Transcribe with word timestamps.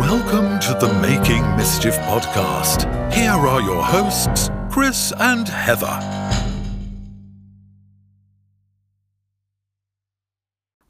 Welcome 0.00 0.58
to 0.58 0.74
the 0.74 0.92
Making 1.00 1.54
Mischief 1.56 1.94
podcast. 1.98 2.82
Here 3.12 3.30
are 3.30 3.60
your 3.60 3.80
hosts, 3.80 4.50
Chris 4.68 5.12
and 5.20 5.46
Heather. 5.46 6.00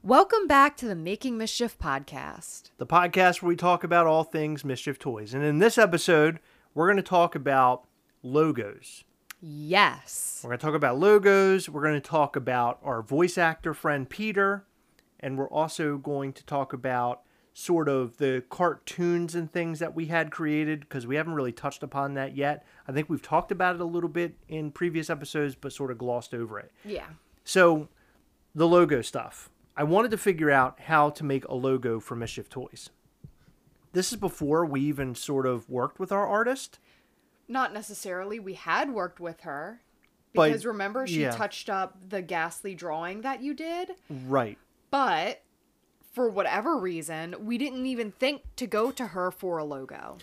Welcome 0.01 0.47
back 0.47 0.75
to 0.77 0.87
the 0.87 0.95
Making 0.95 1.37
Mischief 1.37 1.77
podcast. 1.77 2.71
the 2.79 2.87
podcast 2.87 3.43
where 3.43 3.49
we 3.49 3.55
talk 3.55 3.83
about 3.83 4.07
all 4.07 4.23
things 4.23 4.65
Mischief 4.65 4.97
Toys. 4.97 5.35
And 5.35 5.43
in 5.43 5.59
this 5.59 5.77
episode, 5.77 6.39
we're 6.73 6.87
going 6.87 6.97
to 6.97 7.03
talk 7.03 7.35
about 7.35 7.85
logos. 8.23 9.03
Yes. 9.39 10.41
We're 10.43 10.49
going 10.49 10.59
to 10.59 10.65
talk 10.65 10.73
about 10.73 10.97
logos. 10.97 11.69
We're 11.69 11.83
going 11.83 11.93
to 11.93 12.09
talk 12.09 12.35
about 12.35 12.79
our 12.83 13.03
voice 13.03 13.37
actor 13.37 13.75
friend 13.75 14.09
Peter. 14.09 14.65
And 15.19 15.37
we're 15.37 15.49
also 15.49 15.97
going 15.97 16.33
to 16.33 16.43
talk 16.45 16.73
about 16.73 17.21
sort 17.57 17.87
of 17.87 18.17
the 18.17 18.43
cartoons 18.49 19.33
and 19.33 19.49
things 19.49 19.79
that 19.79 19.95
we 19.95 20.07
had 20.07 20.29
created 20.29 20.81
because 20.81 21.07
we 21.07 21.15
haven't 21.15 21.35
really 21.35 21.53
touched 21.53 21.83
upon 21.83 22.13
that 22.15 22.35
yet. 22.35 22.65
I 22.85 22.91
think 22.91 23.09
we've 23.09 23.21
talked 23.21 23.49
about 23.49 23.75
it 23.75 23.81
a 23.81 23.85
little 23.85 24.09
bit 24.09 24.35
in 24.49 24.71
previous 24.71 25.09
episodes, 25.09 25.55
but 25.55 25.71
sort 25.71 25.89
of 25.89 25.97
glossed 25.97 26.33
over 26.33 26.59
it. 26.59 26.73
Yeah. 26.83 27.05
So, 27.45 27.87
the 28.53 28.67
logo 28.67 29.01
stuff. 29.01 29.49
I 29.77 29.83
wanted 29.85 30.11
to 30.11 30.17
figure 30.17 30.51
out 30.51 30.81
how 30.81 31.09
to 31.11 31.23
make 31.23 31.45
a 31.45 31.53
logo 31.53 32.01
for 32.01 32.17
Mischief 32.17 32.49
Toys. 32.49 32.89
This 33.93 34.11
is 34.11 34.19
before 34.19 34.65
we 34.65 34.81
even 34.81 35.15
sort 35.15 35.45
of 35.45 35.69
worked 35.69 35.97
with 35.97 36.11
our 36.11 36.27
artist. 36.27 36.77
Not 37.47 37.71
necessarily. 37.73 38.37
We 38.37 38.55
had 38.55 38.91
worked 38.91 39.21
with 39.21 39.41
her. 39.41 39.79
But- 40.33 40.47
Because 40.49 40.65
remember, 40.65 41.07
she 41.07 41.21
yeah. 41.21 41.31
touched 41.31 41.69
up 41.69 41.97
the 42.09 42.21
gastley 42.21 42.75
drawing 42.75 43.21
that 43.21 43.41
you 43.41 43.53
did. 43.53 43.91
Right. 44.09 44.57
But 44.91 45.41
for 46.15 46.29
whatever 46.29 46.77
reason, 46.77 47.35
we 47.39 47.57
didn't 47.57 47.85
even 47.85 48.11
think 48.13 48.41
to 48.55 48.65
go 48.65 48.89
to 48.91 49.07
her 49.07 49.29
for 49.31 49.57
a 49.57 49.65
logo. 49.65 50.17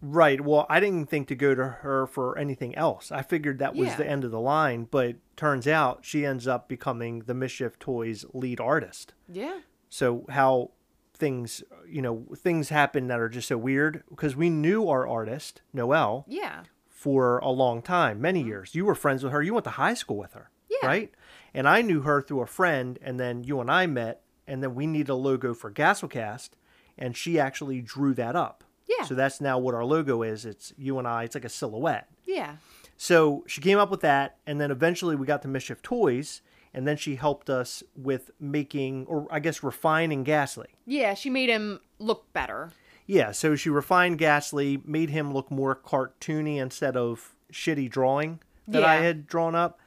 Right. 0.00 0.40
Well, 0.40 0.66
I 0.68 0.80
didn't 0.80 1.06
think 1.08 1.28
to 1.28 1.34
go 1.34 1.54
to 1.54 1.64
her 1.66 2.06
for 2.06 2.36
anything 2.36 2.74
else. 2.74 3.12
I 3.12 3.22
figured 3.22 3.58
that 3.58 3.74
was 3.74 3.88
Yeah. 3.88 3.96
the 3.96 4.08
end 4.08 4.24
of 4.24 4.30
the 4.30 4.40
line, 4.40 4.88
but 4.90 5.16
turns 5.36 5.66
out 5.68 6.04
she 6.04 6.26
ends 6.26 6.46
up 6.46 6.68
becoming 6.68 7.20
the 7.20 7.34
Mischief 7.34 7.78
Toys 7.78 8.24
lead 8.32 8.60
artist. 8.60 9.14
Yeah. 9.28 9.60
So 9.88 10.24
how 10.30 10.72
things, 11.14 11.62
you 11.88 12.02
know, 12.02 12.26
things 12.36 12.70
happen 12.70 13.06
that 13.08 13.20
are 13.20 13.28
just 13.28 13.48
so 13.48 13.56
weird 13.56 14.02
because 14.10 14.34
we 14.34 14.50
knew 14.50 14.88
our 14.88 15.06
artist, 15.06 15.62
Noelle, 15.72 16.24
Yeah. 16.28 16.64
for 16.90 17.38
a 17.38 17.50
long 17.50 17.80
time, 17.82 18.20
many 18.20 18.40
uh-huh. 18.40 18.48
years. 18.48 18.74
You 18.74 18.84
were 18.84 18.94
friends 18.94 19.22
with 19.22 19.32
her. 19.32 19.42
You 19.42 19.54
went 19.54 19.64
to 19.64 19.70
high 19.70 19.94
school 19.94 20.16
with 20.16 20.32
her, 20.32 20.50
Yeah. 20.68 20.86
right? 20.86 21.14
And 21.54 21.68
I 21.68 21.82
knew 21.82 22.00
her 22.02 22.20
through 22.20 22.40
a 22.40 22.46
friend, 22.46 22.98
and 23.00 23.18
then 23.20 23.44
you 23.44 23.60
and 23.60 23.70
I 23.70 23.86
met, 23.86 24.22
and 24.46 24.62
then 24.62 24.74
we 24.74 24.86
needed 24.86 25.08
a 25.08 25.14
logo 25.14 25.54
for 25.54 25.70
Gastlecast, 25.70 26.50
and 26.98 27.16
she 27.16 27.38
actually 27.38 27.80
drew 27.80 28.14
that 28.14 28.36
up. 28.36 28.64
Yeah. 28.86 29.04
So 29.04 29.14
that's 29.14 29.40
now 29.40 29.58
what 29.58 29.74
our 29.74 29.84
logo 29.84 30.22
is. 30.22 30.44
It's 30.44 30.72
you 30.76 30.98
and 30.98 31.08
I. 31.08 31.24
It's 31.24 31.34
like 31.34 31.44
a 31.44 31.48
silhouette. 31.48 32.08
Yeah. 32.24 32.56
So 32.96 33.44
she 33.46 33.60
came 33.60 33.78
up 33.78 33.90
with 33.90 34.00
that, 34.00 34.36
and 34.46 34.60
then 34.60 34.70
eventually 34.70 35.16
we 35.16 35.26
got 35.26 35.42
to 35.42 35.48
Mischief 35.48 35.82
Toys, 35.82 36.42
and 36.72 36.86
then 36.86 36.96
she 36.96 37.16
helped 37.16 37.48
us 37.48 37.82
with 37.96 38.30
making, 38.38 39.06
or 39.06 39.26
I 39.30 39.40
guess 39.40 39.62
refining 39.62 40.24
Gastley. 40.24 40.66
Yeah. 40.86 41.14
She 41.14 41.30
made 41.30 41.48
him 41.48 41.80
look 41.98 42.32
better. 42.32 42.72
Yeah, 43.06 43.32
so 43.32 43.54
she 43.54 43.68
refined 43.68 44.18
Gastley, 44.18 44.84
made 44.86 45.10
him 45.10 45.32
look 45.32 45.50
more 45.50 45.76
cartoony 45.76 46.56
instead 46.56 46.96
of 46.96 47.34
shitty 47.52 47.90
drawing 47.90 48.40
that 48.66 48.82
I 48.82 48.96
had 48.96 49.26
drawn 49.26 49.54
up. 49.54 49.78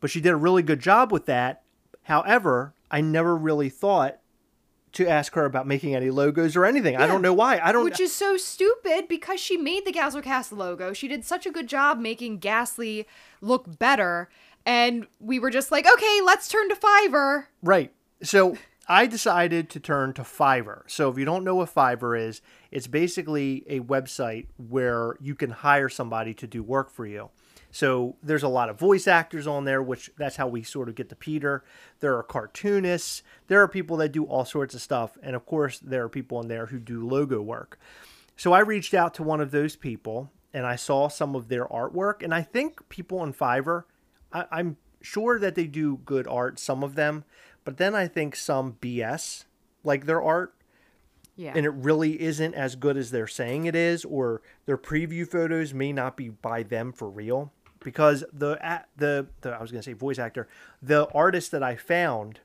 But 0.00 0.08
she 0.10 0.22
did 0.22 0.32
a 0.32 0.36
really 0.36 0.62
good 0.62 0.80
job 0.80 1.12
with 1.12 1.26
that. 1.26 1.62
However, 2.04 2.72
I 2.90 3.00
never 3.00 3.36
really 3.36 3.68
thought 3.68 4.18
to 4.92 5.06
ask 5.06 5.34
her 5.34 5.44
about 5.44 5.66
making 5.66 5.94
any 5.94 6.10
logos 6.10 6.56
or 6.56 6.64
anything. 6.64 6.94
Yeah. 6.94 7.04
I 7.04 7.06
don't 7.06 7.22
know 7.22 7.34
why. 7.34 7.60
I 7.62 7.70
don't 7.72 7.84
Which 7.84 8.00
is 8.00 8.12
so 8.12 8.36
stupid 8.36 9.06
because 9.08 9.38
she 9.40 9.56
made 9.56 9.84
the 9.84 9.92
Gastlecast 9.92 10.56
logo. 10.56 10.92
She 10.92 11.06
did 11.06 11.24
such 11.24 11.46
a 11.46 11.50
good 11.50 11.68
job 11.68 11.98
making 11.98 12.40
Gastley 12.40 13.06
look 13.40 13.78
better. 13.78 14.28
And 14.66 15.06
we 15.20 15.38
were 15.38 15.50
just 15.50 15.70
like, 15.70 15.86
okay, 15.90 16.20
let's 16.24 16.48
turn 16.48 16.68
to 16.68 16.74
Fiverr. 16.74 17.46
Right. 17.62 17.92
So 18.22 18.56
I 18.88 19.06
decided 19.06 19.70
to 19.70 19.80
turn 19.80 20.12
to 20.14 20.22
Fiverr. 20.22 20.82
So 20.88 21.08
if 21.08 21.16
you 21.16 21.24
don't 21.24 21.44
know 21.44 21.54
what 21.54 21.72
Fiverr 21.72 22.20
is, 22.20 22.42
it's 22.72 22.88
basically 22.88 23.64
a 23.68 23.80
website 23.80 24.46
where 24.56 25.16
you 25.20 25.36
can 25.36 25.50
hire 25.50 25.88
somebody 25.88 26.34
to 26.34 26.46
do 26.46 26.62
work 26.62 26.90
for 26.90 27.06
you. 27.06 27.30
So 27.70 28.16
there's 28.22 28.42
a 28.42 28.48
lot 28.48 28.68
of 28.68 28.78
voice 28.78 29.06
actors 29.06 29.46
on 29.46 29.64
there, 29.64 29.82
which 29.82 30.10
that's 30.18 30.36
how 30.36 30.48
we 30.48 30.62
sort 30.62 30.88
of 30.88 30.94
get 30.96 31.08
to 31.10 31.16
Peter. 31.16 31.64
There 32.00 32.16
are 32.16 32.22
cartoonists. 32.22 33.22
There 33.46 33.62
are 33.62 33.68
people 33.68 33.96
that 33.98 34.10
do 34.12 34.24
all 34.24 34.44
sorts 34.44 34.74
of 34.74 34.80
stuff. 34.80 35.16
And 35.22 35.36
of 35.36 35.46
course, 35.46 35.78
there 35.78 36.04
are 36.04 36.08
people 36.08 36.38
on 36.38 36.48
there 36.48 36.66
who 36.66 36.78
do 36.78 37.06
logo 37.06 37.40
work. 37.40 37.78
So 38.36 38.52
I 38.52 38.60
reached 38.60 38.94
out 38.94 39.14
to 39.14 39.22
one 39.22 39.40
of 39.40 39.50
those 39.52 39.76
people 39.76 40.30
and 40.52 40.66
I 40.66 40.74
saw 40.74 41.08
some 41.08 41.36
of 41.36 41.48
their 41.48 41.66
artwork. 41.66 42.22
And 42.24 42.34
I 42.34 42.42
think 42.42 42.88
people 42.88 43.20
on 43.20 43.32
Fiverr, 43.32 43.84
I, 44.32 44.46
I'm 44.50 44.76
sure 45.00 45.38
that 45.38 45.54
they 45.54 45.66
do 45.66 46.00
good 46.04 46.26
art, 46.26 46.58
some 46.58 46.82
of 46.82 46.94
them, 46.96 47.24
but 47.64 47.76
then 47.76 47.94
I 47.94 48.08
think 48.08 48.34
some 48.34 48.74
BS 48.80 49.44
like 49.84 50.06
their 50.06 50.20
art 50.20 50.54
Yeah. 51.36 51.52
and 51.54 51.64
it 51.64 51.70
really 51.70 52.20
isn't 52.20 52.54
as 52.54 52.74
good 52.74 52.96
as 52.96 53.10
they're 53.10 53.26
saying 53.26 53.64
it 53.66 53.76
is, 53.76 54.04
or 54.04 54.42
their 54.66 54.76
preview 54.76 55.26
photos 55.26 55.72
may 55.72 55.92
not 55.92 56.16
be 56.16 56.28
by 56.30 56.62
them 56.64 56.92
for 56.92 57.08
real. 57.08 57.52
Because 57.82 58.24
the 58.32 58.58
the, 58.96 59.26
the 59.40 59.50
I 59.52 59.60
was 59.60 59.70
gonna 59.70 59.82
say 59.82 59.94
voice 59.94 60.18
actor, 60.18 60.48
the 60.82 61.08
artist 61.08 61.50
that 61.52 61.62
I 61.62 61.76
found 61.76 62.40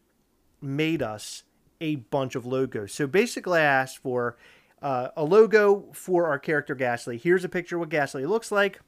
made 0.62 1.01
us 1.01 1.44
a 1.81 1.97
bunch 1.97 2.35
of 2.35 2.46
logos. 2.46 2.94
So 2.94 3.07
basically, 3.07 3.59
I 3.59 3.63
asked 3.63 3.97
for 3.97 4.38
uh, 4.81 5.09
a 5.16 5.24
logo 5.24 5.85
for 5.94 6.28
our 6.28 6.40
character 6.40 6.75
Gastley. 6.75 7.19
Here's 7.19 7.44
a 7.44 7.50
picture 7.50 7.75
of 7.75 7.81
what 7.81 7.90
Gastley 7.90 8.28
looks 8.28 8.51
like. 8.51 8.79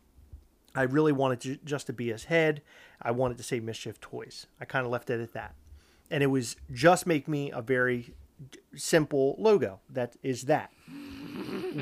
I 0.75 0.83
really 0.83 1.11
wanted 1.11 1.41
to 1.41 1.57
just 1.65 1.87
to 1.87 1.93
be 1.93 2.09
his 2.09 2.25
head. 2.25 2.61
I 3.01 3.11
wanted 3.11 3.37
to 3.37 3.43
say 3.43 3.59
Mischief 3.59 3.99
Toys. 3.99 4.47
I 4.61 4.65
kind 4.65 4.85
of 4.85 4.91
left 4.91 5.09
it 5.09 5.19
at 5.19 5.33
that, 5.33 5.55
and 6.11 6.21
it 6.21 6.27
was 6.27 6.55
just 6.71 7.07
make 7.07 7.27
me 7.27 7.51
a 7.51 7.61
very 7.61 8.13
simple 8.75 9.35
logo. 9.39 9.79
That 9.89 10.15
is 10.21 10.43
that. 10.43 10.71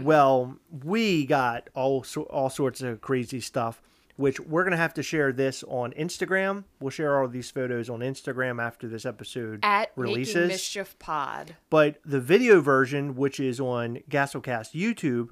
well, 0.02 0.58
we 0.84 1.26
got 1.26 1.70
all 1.74 2.06
all 2.30 2.50
sorts 2.50 2.82
of 2.82 3.02
crazy 3.02 3.42
stuff, 3.42 3.82
which 4.16 4.40
we're 4.40 4.64
gonna 4.64 4.78
have 4.78 4.94
to 4.96 5.04
share 5.04 5.32
this 5.32 5.64
on 5.68 5.92
Instagram. 5.94 6.64
We'll 6.80 6.90
share 6.90 7.20
all 7.22 7.28
these 7.28 7.52
photos 7.52 7.90
on 7.90 8.00
Instagram 8.00 8.62
after 8.62 8.88
this 8.88 9.06
episode 9.06 9.60
At 9.64 9.96
Making 9.98 10.12
releases. 10.12 10.48
Mischief 10.48 10.98
Pod. 11.00 11.56
But 11.70 11.98
the 12.06 12.22
video 12.22 12.62
version, 12.62 13.16
which 13.16 13.40
is 13.40 13.60
on 13.60 14.00
Gastlecast 14.10 14.74
YouTube, 14.74 15.30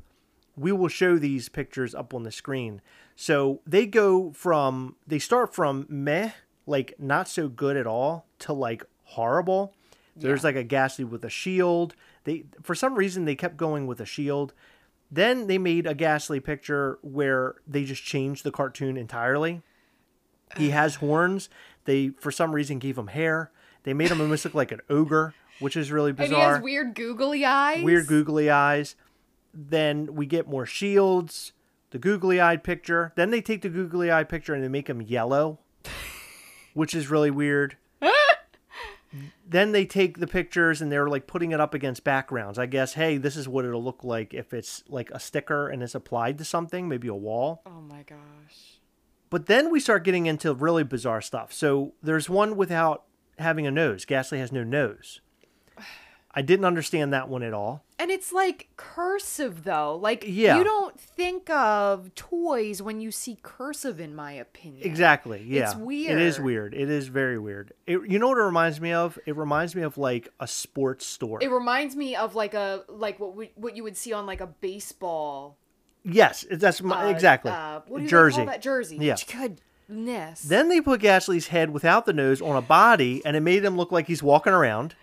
we 0.55 0.71
will 0.71 0.89
show 0.89 1.17
these 1.17 1.49
pictures 1.49 1.95
up 1.95 2.13
on 2.13 2.23
the 2.23 2.31
screen. 2.31 2.81
So 3.15 3.61
they 3.65 3.85
go 3.85 4.31
from 4.31 4.95
they 5.07 5.19
start 5.19 5.53
from 5.53 5.85
meh, 5.89 6.31
like 6.65 6.95
not 6.99 7.27
so 7.27 7.47
good 7.47 7.77
at 7.77 7.87
all, 7.87 8.27
to 8.39 8.53
like 8.53 8.83
horrible. 9.03 9.73
There's 10.15 10.43
like 10.43 10.55
a 10.55 10.63
gastley 10.63 11.09
with 11.09 11.23
a 11.23 11.29
shield. 11.29 11.95
They 12.23 12.45
for 12.61 12.75
some 12.75 12.95
reason 12.95 13.25
they 13.25 13.35
kept 13.35 13.57
going 13.57 13.87
with 13.87 13.99
a 13.99 14.05
shield. 14.05 14.53
Then 15.13 15.45
they 15.45 15.59
made 15.59 15.85
a 15.85 15.93
gastley 15.93 16.43
picture 16.43 16.97
where 17.03 17.55
they 17.67 17.83
just 17.83 18.03
changed 18.03 18.43
the 18.43 18.51
cartoon 18.51 18.97
entirely. 18.97 19.61
He 20.57 20.71
has 20.71 20.95
horns. 20.95 21.49
They 21.85 22.09
for 22.19 22.31
some 22.31 22.53
reason 22.53 22.79
gave 22.79 22.97
him 22.97 23.07
hair. 23.07 23.51
They 23.83 23.93
made 23.93 24.09
him 24.09 24.19
almost 24.21 24.43
look 24.43 24.55
like 24.55 24.71
an 24.71 24.79
ogre, 24.89 25.35
which 25.59 25.77
is 25.77 25.91
really 25.91 26.09
And 26.11 26.19
he 26.19 26.25
bizarre. 26.29 26.55
has 26.55 26.63
weird 26.63 26.95
googly 26.95 27.45
eyes. 27.45 27.83
Weird 27.83 28.07
googly 28.07 28.49
eyes. 28.49 28.95
Then 29.53 30.15
we 30.15 30.25
get 30.25 30.47
more 30.47 30.65
shields, 30.65 31.53
the 31.91 31.99
googly 31.99 32.41
eyed 32.41 32.63
picture. 32.63 33.13
Then 33.15 33.29
they 33.29 33.41
take 33.41 33.61
the 33.61 33.69
googly 33.69 34.11
eye 34.11 34.23
picture 34.23 34.55
and 34.55 34.63
they 34.63 34.67
make 34.67 34.89
him 34.89 34.99
yellow, 34.99 35.59
which 36.73 36.95
is 36.95 37.07
really 37.11 37.29
weird. 37.29 37.77
Then 39.47 39.71
they 39.71 39.85
take 39.85 40.19
the 40.19 40.27
pictures 40.27 40.81
and 40.81 40.91
they're 40.91 41.07
like 41.07 41.27
putting 41.27 41.51
it 41.51 41.59
up 41.59 41.73
against 41.73 42.03
backgrounds. 42.03 42.57
I 42.57 42.65
guess, 42.65 42.93
hey, 42.93 43.17
this 43.17 43.35
is 43.35 43.47
what 43.47 43.65
it'll 43.65 43.83
look 43.83 44.03
like 44.03 44.33
if 44.33 44.53
it's 44.53 44.83
like 44.87 45.11
a 45.11 45.19
sticker 45.19 45.67
and 45.69 45.83
it's 45.83 45.95
applied 45.95 46.37
to 46.39 46.45
something, 46.45 46.87
maybe 46.87 47.07
a 47.07 47.13
wall. 47.15 47.61
Oh 47.65 47.81
my 47.81 48.03
gosh. 48.03 48.79
But 49.29 49.47
then 49.47 49.71
we 49.71 49.79
start 49.79 50.03
getting 50.03 50.25
into 50.25 50.53
really 50.53 50.83
bizarre 50.83 51.21
stuff. 51.21 51.51
So 51.51 51.93
there's 52.01 52.29
one 52.29 52.55
without 52.55 53.03
having 53.39 53.65
a 53.65 53.71
nose. 53.71 54.05
Gastley 54.05 54.37
has 54.37 54.51
no 54.51 54.63
nose. 54.63 55.21
I 56.33 56.41
didn't 56.41 56.65
understand 56.65 57.13
that 57.13 57.29
one 57.29 57.43
at 57.43 57.53
all. 57.53 57.83
And 57.99 58.09
it's 58.09 58.33
like 58.33 58.69
cursive 58.75 59.63
though. 59.63 59.95
Like 59.95 60.23
Yeah. 60.27 60.57
you 60.57 60.63
don't 60.63 60.99
think 60.99 61.49
of 61.49 62.13
toys 62.15 62.81
when 62.81 62.99
you 63.01 63.11
see 63.11 63.37
cursive 63.43 63.99
in 63.99 64.15
my 64.15 64.33
opinion. 64.33 64.85
Exactly. 64.85 65.43
Yeah. 65.47 65.63
It's 65.63 65.75
weird. 65.75 66.19
It 66.19 66.21
is 66.21 66.39
weird. 66.39 66.73
It 66.73 66.89
is 66.89 67.07
very 67.07 67.37
weird. 67.37 67.73
It, 67.85 67.99
you 68.09 68.19
know 68.19 68.29
what 68.29 68.37
it 68.37 68.43
reminds 68.43 68.81
me 68.81 68.93
of? 68.93 69.19
It 69.25 69.35
reminds 69.35 69.75
me 69.75 69.83
of 69.83 69.97
like 69.97 70.29
a 70.39 70.47
sports 70.47 71.05
store. 71.05 71.39
It 71.41 71.51
reminds 71.51 71.95
me 71.95 72.15
of 72.15 72.35
like 72.35 72.53
a 72.53 72.83
like 72.87 73.19
what 73.19 73.35
we, 73.35 73.51
what 73.55 73.75
you 73.77 73.83
would 73.83 73.97
see 73.97 74.11
on 74.13 74.25
like 74.25 74.41
a 74.41 74.47
baseball 74.47 75.57
yes, 76.03 76.45
that's 76.51 76.81
my, 76.81 77.05
uh, 77.05 77.09
exactly. 77.09 77.51
uh, 77.51 77.81
Jersey. 78.05 78.45
Jersey. 78.59 78.97
Yeah. 78.97 79.15
Goodness. 79.87 80.41
Then 80.43 80.69
they 80.69 80.81
put 80.81 81.01
Gastley's 81.01 81.47
head 81.47 81.71
without 81.71 82.05
the 82.05 82.13
nose 82.13 82.41
on 82.41 82.55
a 82.55 82.61
body, 82.61 83.21
and 83.25 83.35
it 83.35 83.41
made 83.41 83.63
him 83.63 83.77
look 83.77 83.91
like 83.91 84.07
he's 84.07 84.23
walking 84.23 84.53
around. 84.53 84.95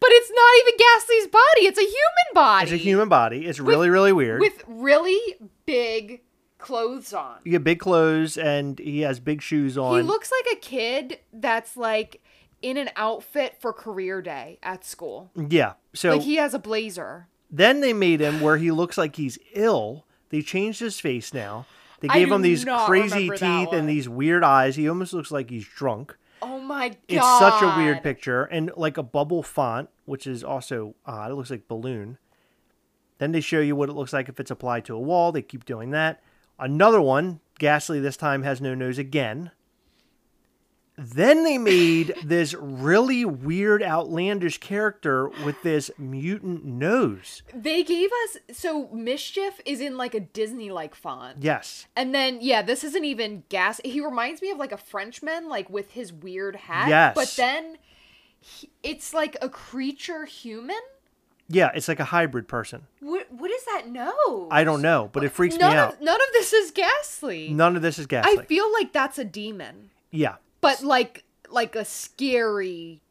But 0.00 0.10
it's 0.12 0.30
not 0.30 0.52
even 0.60 0.74
Gastley's 0.78 1.26
body. 1.32 1.66
It's 1.66 1.78
a 1.78 1.82
human 1.82 2.34
body. 2.34 2.62
It's 2.64 2.72
a 2.72 2.76
human 2.76 3.08
body. 3.08 3.46
It's 3.46 3.58
really, 3.58 3.90
really 3.90 4.12
weird. 4.12 4.40
with 4.40 4.62
really 4.68 5.20
big 5.66 6.22
clothes 6.58 7.12
on. 7.12 7.36
you 7.44 7.52
get 7.52 7.64
big 7.64 7.80
clothes 7.80 8.36
and 8.36 8.78
he 8.78 9.00
has 9.00 9.20
big 9.20 9.42
shoes 9.42 9.76
on. 9.78 9.96
He 9.96 10.02
looks 10.02 10.30
like 10.30 10.56
a 10.56 10.60
kid 10.60 11.18
that's 11.32 11.76
like 11.76 12.20
in 12.62 12.76
an 12.76 12.90
outfit 12.96 13.56
for 13.60 13.72
career 13.72 14.20
day 14.22 14.58
at 14.62 14.84
school. 14.84 15.30
yeah. 15.34 15.74
So 15.94 16.12
like 16.12 16.22
he 16.22 16.36
has 16.36 16.54
a 16.54 16.58
blazer. 16.58 17.26
then 17.50 17.80
they 17.80 17.92
made 17.92 18.20
him 18.20 18.40
where 18.40 18.56
he 18.56 18.70
looks 18.70 18.98
like 18.98 19.16
he's 19.16 19.38
ill. 19.54 20.04
They 20.30 20.42
changed 20.42 20.80
his 20.80 21.00
face 21.00 21.32
now. 21.32 21.66
They 22.00 22.08
gave 22.08 22.30
him 22.30 22.42
these 22.42 22.64
crazy 22.86 23.28
teeth 23.30 23.72
and 23.72 23.88
these 23.88 24.08
weird 24.08 24.44
eyes. 24.44 24.76
He 24.76 24.88
almost 24.88 25.12
looks 25.12 25.30
like 25.32 25.50
he's 25.50 25.66
drunk. 25.66 26.16
Oh 26.42 26.60
my 26.60 26.88
god. 26.90 26.98
It's 27.08 27.38
such 27.38 27.62
a 27.62 27.74
weird 27.76 28.02
picture 28.02 28.44
and 28.44 28.70
like 28.76 28.96
a 28.96 29.02
bubble 29.02 29.42
font, 29.42 29.88
which 30.04 30.26
is 30.26 30.44
also 30.44 30.94
odd. 31.06 31.30
It 31.30 31.34
looks 31.34 31.50
like 31.50 31.68
balloon. 31.68 32.18
Then 33.18 33.32
they 33.32 33.40
show 33.40 33.60
you 33.60 33.74
what 33.74 33.88
it 33.88 33.94
looks 33.94 34.12
like 34.12 34.28
if 34.28 34.38
it's 34.38 34.50
applied 34.50 34.84
to 34.86 34.94
a 34.94 35.00
wall. 35.00 35.32
They 35.32 35.42
keep 35.42 35.64
doing 35.64 35.90
that. 35.90 36.22
Another 36.58 37.00
one, 37.00 37.40
Gastley 37.60 38.00
this 38.00 38.16
time 38.16 38.42
has 38.42 38.60
no 38.60 38.74
nose 38.74 38.98
again. 38.98 39.50
Then 40.98 41.44
they 41.44 41.58
made 41.58 42.14
this 42.24 42.54
really 42.54 43.24
weird, 43.24 43.84
outlandish 43.84 44.58
character 44.58 45.28
with 45.44 45.62
this 45.62 45.92
mutant 45.96 46.64
nose. 46.64 47.42
They 47.54 47.84
gave 47.84 48.10
us 48.24 48.38
so 48.50 48.88
mischief 48.88 49.60
is 49.64 49.80
in 49.80 49.96
like 49.96 50.14
a 50.14 50.20
Disney 50.20 50.70
like 50.70 50.96
font. 50.96 51.36
Yes. 51.40 51.86
And 51.94 52.12
then 52.12 52.38
yeah, 52.40 52.62
this 52.62 52.82
isn't 52.82 53.04
even 53.04 53.44
gas. 53.48 53.80
He 53.84 54.00
reminds 54.00 54.42
me 54.42 54.50
of 54.50 54.58
like 54.58 54.72
a 54.72 54.76
Frenchman, 54.76 55.48
like 55.48 55.70
with 55.70 55.92
his 55.92 56.12
weird 56.12 56.56
hat. 56.56 56.88
Yes. 56.88 57.14
But 57.14 57.32
then 57.36 57.78
he, 58.40 58.68
it's 58.82 59.14
like 59.14 59.36
a 59.40 59.48
creature 59.48 60.24
human. 60.24 60.80
Yeah, 61.50 61.70
it's 61.74 61.88
like 61.88 62.00
a 62.00 62.04
hybrid 62.04 62.48
person. 62.48 62.88
What 63.00 63.26
what 63.30 63.50
is 63.50 63.64
that 63.66 63.88
nose? 63.88 64.48
I 64.50 64.64
don't 64.64 64.82
know, 64.82 65.08
but 65.12 65.22
it 65.24 65.30
freaks 65.30 65.56
none 65.56 65.70
me 65.70 65.78
of, 65.78 65.92
out. 65.92 66.02
None 66.02 66.20
of 66.20 66.28
this 66.32 66.52
is 66.52 66.72
gastley. 66.72 67.50
None 67.50 67.76
of 67.76 67.82
this 67.82 67.98
is 67.98 68.06
Gastley. 68.06 68.40
I 68.40 68.44
feel 68.44 68.70
like 68.72 68.92
that's 68.92 69.18
a 69.18 69.24
demon, 69.24 69.90
yeah. 70.10 70.36
But 70.60 70.82
like 70.82 71.24
like 71.50 71.76
a 71.76 71.84
scary. 71.84 73.02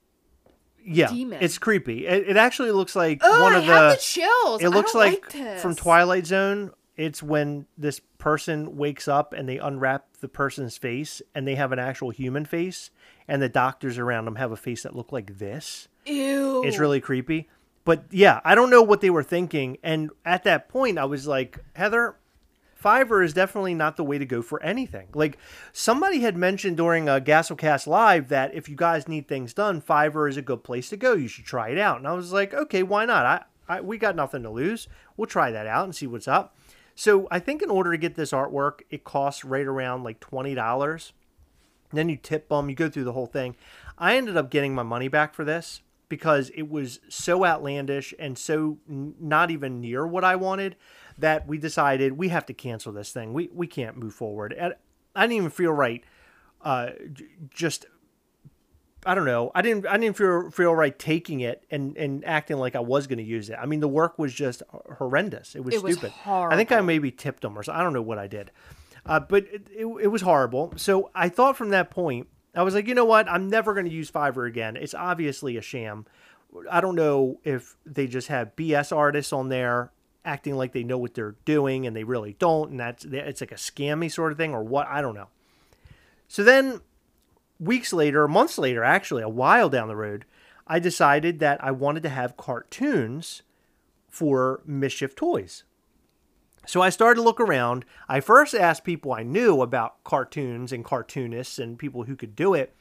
Yeah. 0.89 1.09
demon. 1.09 1.39
It's 1.41 1.57
creepy. 1.57 2.07
It, 2.07 2.29
it 2.29 2.38
actually 2.38 2.71
looks 2.71 2.95
like 2.95 3.19
Oh, 3.21 3.44
one 3.44 3.53
of 3.55 3.65
the 3.65 3.89
the 3.89 3.97
chills. 3.99 4.63
It 4.63 4.69
looks 4.69 4.95
like, 4.95 5.29
this. 5.31 5.61
from 5.61 5.75
Twilight 5.75 6.25
Zone. 6.25 6.71
It's 6.95 7.21
when 7.21 7.65
this 7.77 7.99
person 8.17 8.77
wakes 8.77 9.07
up 9.07 9.33
and 9.33 9.47
they 9.49 9.57
unwrap 9.57 10.05
the 10.21 10.29
person's 10.29 10.77
face 10.77 11.21
and 11.35 11.45
they 11.45 11.55
have 11.55 11.71
an 11.73 11.77
actual 11.79 12.09
human 12.09 12.45
face, 12.45 12.89
and 13.27 13.41
the 13.41 13.50
doctors 13.50 13.97
around 13.97 14.25
them 14.25 14.35
have 14.38 14.51
a 14.51 14.57
face 14.57 14.83
that 14.83 14.95
look 14.95 15.11
like 15.11 15.38
this. 15.38 15.89
Ew. 16.05 16.63
It's 16.63 16.79
really 16.79 17.01
creepy. 17.01 17.50
But 17.83 18.05
yeah, 18.09 18.39
I 18.45 18.55
don't 18.55 18.69
know 18.69 18.81
what 18.81 19.01
they 19.01 19.09
were 19.09 19.23
thinking. 19.23 19.77
And 19.83 20.09
at 20.25 20.43
that 20.45 20.69
point, 20.69 20.97
I 20.97 21.05
was 21.05 21.27
like, 21.27 21.59
Heather, 21.73 22.15
Fiverr 22.88 23.22
is 23.22 23.34
definitely 23.34 23.74
not 23.74 23.98
the 23.98 24.04
way 24.06 24.18
to 24.18 24.25
go 24.25 24.42
for 24.42 24.63
anything. 24.63 25.10
Like 25.13 25.38
somebody 25.74 26.22
had 26.22 26.38
mentioned 26.38 26.78
during 26.78 27.10
uh, 27.10 27.18
a 27.18 27.22
Gastlecast 27.22 27.86
Live 27.86 28.30
that 28.30 28.54
if 28.54 28.69
you 28.69 28.78
guys 28.78 29.10
need 29.10 29.28
things 29.28 29.54
done, 29.54 29.81
Fiverr 29.81 30.30
is 30.30 30.38
a 30.38 30.42
good 30.42 30.63
place 30.63 30.88
to 30.89 30.98
go. 30.98 31.12
You 31.12 31.28
should 31.28 31.44
try 31.44 31.69
it 31.69 31.78
out. 31.78 31.98
And 31.98 32.07
I 32.07 32.13
was 32.13 32.31
like, 32.31 32.54
okay, 32.54 32.84
why 32.84 33.04
not? 33.04 33.25
I, 33.25 33.75
I 33.75 33.81
we 33.81 33.98
got 33.98 34.16
nothing 34.16 34.42
to 34.44 34.50
lose. 34.50 34.88
We'll 35.18 35.28
try 35.28 35.51
that 35.51 35.68
out 35.68 35.84
and 35.84 35.94
see 35.94 36.07
what's 36.07 36.30
up. 36.30 36.56
So 36.95 37.28
I 37.30 37.39
think 37.39 37.62
in 37.62 37.69
order 37.69 37.92
to 37.92 37.98
get 37.98 38.16
this 38.16 38.31
artwork, 38.31 38.80
it 38.89 39.04
costs 39.04 39.44
right 39.44 39.66
around 39.66 40.04
like 40.04 40.22
twenty 40.22 40.56
dollars. 40.56 41.12
Then 41.92 42.07
you 42.07 42.16
tip 42.16 42.48
them, 42.48 42.69
you 42.69 42.75
go 42.75 42.89
through 42.89 43.04
the 43.04 43.13
whole 43.13 43.25
thing. 43.25 43.57
I 43.98 44.16
ended 44.16 44.38
up 44.38 44.50
getting 44.50 44.74
my 44.74 44.84
money 44.84 45.10
back 45.10 45.34
for 45.34 45.44
this 45.44 45.81
because 46.07 46.51
it 46.56 46.69
was 46.69 47.01
so 47.10 47.44
outlandish 47.44 48.13
and 48.18 48.38
so 48.38 48.78
not 48.88 49.51
even 49.51 49.81
near 49.81 50.07
what 50.07 50.24
I 50.24 50.38
wanted 50.38 50.78
that 51.17 51.47
we 51.47 51.57
decided 51.57 52.13
we 52.13 52.29
have 52.29 52.45
to 52.47 52.53
cancel 52.53 52.91
this 52.91 53.11
thing. 53.11 53.33
We 53.33 53.49
we 53.53 53.67
can't 53.67 53.97
move 53.97 54.13
forward. 54.13 54.53
And 54.53 54.75
I 55.15 55.23
didn't 55.23 55.37
even 55.37 55.49
feel 55.49 55.71
right. 55.71 56.03
Uh, 56.61 56.91
just 57.49 57.85
I 59.05 59.15
don't 59.15 59.25
know. 59.25 59.51
I 59.55 59.61
didn't. 59.61 59.87
I 59.87 59.97
didn't 59.97 60.17
feel 60.17 60.49
feel 60.51 60.75
right 60.75 60.97
taking 60.97 61.39
it 61.39 61.63
and 61.71 61.97
and 61.97 62.25
acting 62.25 62.57
like 62.57 62.75
I 62.75 62.79
was 62.79 63.07
going 63.07 63.19
to 63.19 63.23
use 63.23 63.49
it. 63.49 63.57
I 63.59 63.65
mean, 63.65 63.79
the 63.79 63.87
work 63.87 64.19
was 64.19 64.33
just 64.33 64.63
horrendous. 64.97 65.55
It 65.55 65.63
was 65.63 65.75
It 65.75 65.83
was 65.83 65.95
stupid. 65.95 66.13
I 66.51 66.55
think 66.57 66.71
I 66.71 66.81
maybe 66.81 67.11
tipped 67.11 67.41
them 67.41 67.57
or 67.57 67.63
so. 67.63 67.73
I 67.73 67.83
don't 67.83 67.93
know 67.93 68.01
what 68.01 68.17
I 68.17 68.27
did, 68.27 68.51
uh, 69.05 69.19
but 69.19 69.45
it, 69.45 69.69
it, 69.71 69.85
it 69.85 70.07
was 70.07 70.23
horrible. 70.23 70.73
So 70.75 71.09
I 71.15 71.29
thought 71.29 71.55
from 71.55 71.69
that 71.69 71.89
point, 71.89 72.27
I 72.53 72.63
was 72.63 72.73
like, 72.73 72.87
you 72.87 72.95
know 72.95 73.05
what? 73.05 73.29
I'm 73.29 73.49
never 73.49 73.73
going 73.73 73.85
to 73.85 73.91
use 73.91 74.11
Fiverr 74.11 74.47
again. 74.47 74.75
It's 74.75 74.93
obviously 74.93 75.57
a 75.57 75.61
sham. 75.61 76.05
I 76.69 76.81
don't 76.81 76.95
know 76.95 77.39
if 77.43 77.77
they 77.85 78.07
just 78.07 78.27
have 78.29 78.55
BS 78.55 78.95
artists 78.95 79.31
on 79.31 79.49
there 79.49 79.91
acting 80.27 80.56
like 80.56 80.74
they 80.74 80.83
know 80.83 80.97
what 80.97 81.13
they're 81.13 81.35
doing 81.45 81.88
and 81.88 81.95
they 81.95 82.03
really 82.03 82.35
don't, 82.38 82.71
and 82.71 82.79
that's 82.79 83.06
it's 83.06 83.41
like 83.41 83.51
a 83.51 83.56
scammy 83.56 84.12
sort 84.12 84.31
of 84.31 84.38
thing 84.38 84.53
or 84.53 84.63
what? 84.63 84.88
I 84.88 85.01
don't 85.01 85.15
know. 85.15 85.29
So 86.27 86.44
then 86.44 86.81
weeks 87.59 87.94
later, 87.94 88.27
months 88.27 88.57
later, 88.57 88.83
actually, 88.83 89.24
a 89.24 89.29
while 89.29 89.69
down 89.69 89.88
the 89.88 89.95
road, 89.95 90.25
I 90.68 90.79
decided 90.79 91.39
that 91.39 91.63
I 91.63 91.71
wanted 91.71 92.03
to 92.03 92.09
have 92.09 92.38
cartoons 92.38 93.41
for 94.09 94.62
Mischief 94.65 95.15
Toys. 95.15 95.63
So 96.65 96.81
I 96.81 96.89
started 96.89 97.15
to 97.15 97.24
look 97.24 97.39
around. 97.39 97.85
I 98.09 98.19
first 98.19 98.53
asked 98.53 98.83
people 98.83 99.13
I 99.13 99.24
knew 99.24 99.62
about 99.62 100.03
cartoons 100.03 100.74
and 100.74 100.83
cartoonists 100.83 101.59
and 101.59 101.79
people 101.79 102.03
who 102.03 102.18
could 102.18 102.35
do 102.35 102.53
it, 102.53 102.75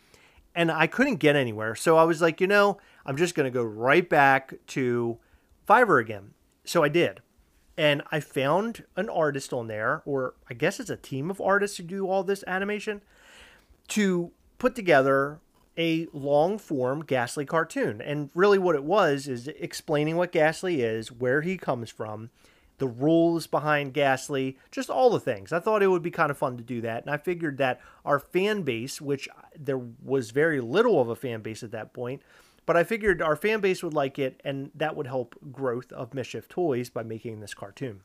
and 0.57 0.73
I 0.73 0.89
couldn't 0.89 1.17
get 1.17 1.37
anywhere. 1.37 1.77
So 1.77 1.97
I 1.97 2.03
was 2.03 2.21
like, 2.21 2.41
you 2.41 2.49
know, 2.49 2.79
I'm 3.05 3.17
just 3.17 3.37
going 3.37 3.45
to 3.45 3.57
go 3.57 3.63
right 3.63 4.09
back 4.09 4.55
to 4.69 5.19
Fiverr 5.69 6.01
again. 6.01 6.33
So 6.65 6.83
I 6.83 6.89
did. 6.89 7.21
And 7.79 8.03
I 8.11 8.21
found 8.21 8.85
an 8.97 9.09
artist 9.09 9.53
on 9.53 9.67
there, 9.67 10.03
or 10.07 10.35
I 10.49 10.55
guess 10.55 10.81
it's 10.81 10.91
a 10.91 10.97
team 10.97 11.31
of 11.31 11.41
artists 11.41 11.77
who 11.77 11.83
do 11.83 12.09
all 12.09 12.25
this 12.25 12.43
animation 12.47 13.03
to 13.89 14.33
put 14.59 14.75
together 14.75 15.41
a 15.79 16.07
long 16.13 16.59
form 16.59 17.05
Gastley 17.05 17.47
cartoon. 17.47 18.01
And 18.01 18.31
really, 18.35 18.59
what 18.59 18.77
it 18.77 18.85
was 18.85 19.29
is 19.29 19.49
explaining 19.49 20.17
what 20.17 20.33
Gastley 20.33 20.79
is, 20.79 21.13
where 21.13 21.43
he 21.43 21.59
comes 21.59 21.91
from, 21.91 22.31
the 22.79 22.89
rules 22.89 23.47
behind 23.47 23.95
Gastley, 23.95 24.57
just 24.71 24.91
all 24.91 25.11
the 25.11 25.21
things. 25.21 25.53
I 25.53 25.61
thought 25.61 25.83
it 25.83 25.89
would 25.89 26.03
be 26.03 26.11
kind 26.11 26.31
of 26.31 26.39
fun 26.39 26.57
to 26.57 26.63
do 26.63 26.81
that. 26.83 27.05
And 27.05 27.11
I 27.11 27.17
figured 27.17 27.59
that 27.59 27.81
our 28.05 28.19
fan 28.19 28.63
base, 28.63 29.01
which 29.01 29.29
there 29.59 29.81
was 30.03 30.31
very 30.31 30.61
little 30.61 31.01
of 31.01 31.09
a 31.09 31.17
fan 31.17 31.43
base 31.43 31.63
at 31.63 31.73
that 31.73 31.93
point, 31.93 32.23
but 32.67 32.77
I 32.77 32.85
figured 32.85 33.23
our 33.23 33.37
fan 33.37 33.61
base 33.61 33.83
would 33.83 33.95
like 33.95 34.19
it, 34.19 34.41
and 34.45 34.71
that 34.75 34.97
would 34.97 35.07
help 35.07 35.37
growth 35.53 35.93
of 35.93 36.13
Mischief 36.13 36.49
Toys 36.49 36.91
by 36.91 37.03
making 37.03 37.41
this 37.41 37.55
cartoon. 37.55 38.01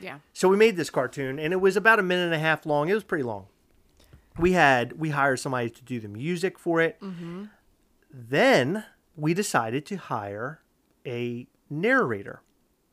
Yeah. 0.00 0.18
So 0.32 0.48
we 0.48 0.56
made 0.56 0.76
this 0.76 0.90
cartoon, 0.90 1.38
and 1.38 1.52
it 1.52 1.60
was 1.60 1.76
about 1.76 1.98
a 1.98 2.02
minute 2.02 2.24
and 2.24 2.34
a 2.34 2.38
half 2.38 2.64
long. 2.64 2.88
It 2.88 2.94
was 2.94 3.04
pretty 3.04 3.24
long. 3.24 3.46
We 4.38 4.52
had 4.52 4.98
we 4.98 5.10
hired 5.10 5.40
somebody 5.40 5.70
to 5.70 5.82
do 5.82 6.00
the 6.00 6.08
music 6.08 6.58
for 6.58 6.80
it. 6.80 7.00
Mm-hmm. 7.00 7.44
Then 8.10 8.84
we 9.16 9.34
decided 9.34 9.86
to 9.86 9.96
hire 9.96 10.60
a 11.06 11.46
narrator, 11.70 12.42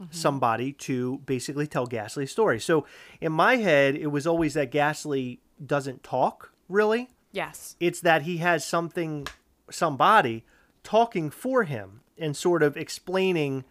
mm-hmm. 0.01 0.11
somebody 0.11 0.73
to 0.73 1.19
basically 1.25 1.67
tell 1.67 1.87
Gastley's 1.87 2.31
story. 2.31 2.59
So 2.59 2.85
in 3.19 3.31
my 3.31 3.57
head, 3.57 3.95
it 3.95 4.07
was 4.07 4.27
always 4.27 4.53
that 4.55 4.71
Gastley 4.71 5.39
doesn't 5.63 6.03
talk 6.03 6.53
really. 6.69 7.09
Yes. 7.31 7.75
It's 7.79 8.01
that 8.01 8.23
he 8.23 8.37
has 8.37 8.65
something, 8.65 9.27
somebody 9.69 10.43
talking 10.83 11.29
for 11.29 11.63
him 11.63 12.01
and 12.17 12.35
sort 12.35 12.63
of 12.63 12.77
explaining, 12.77 13.65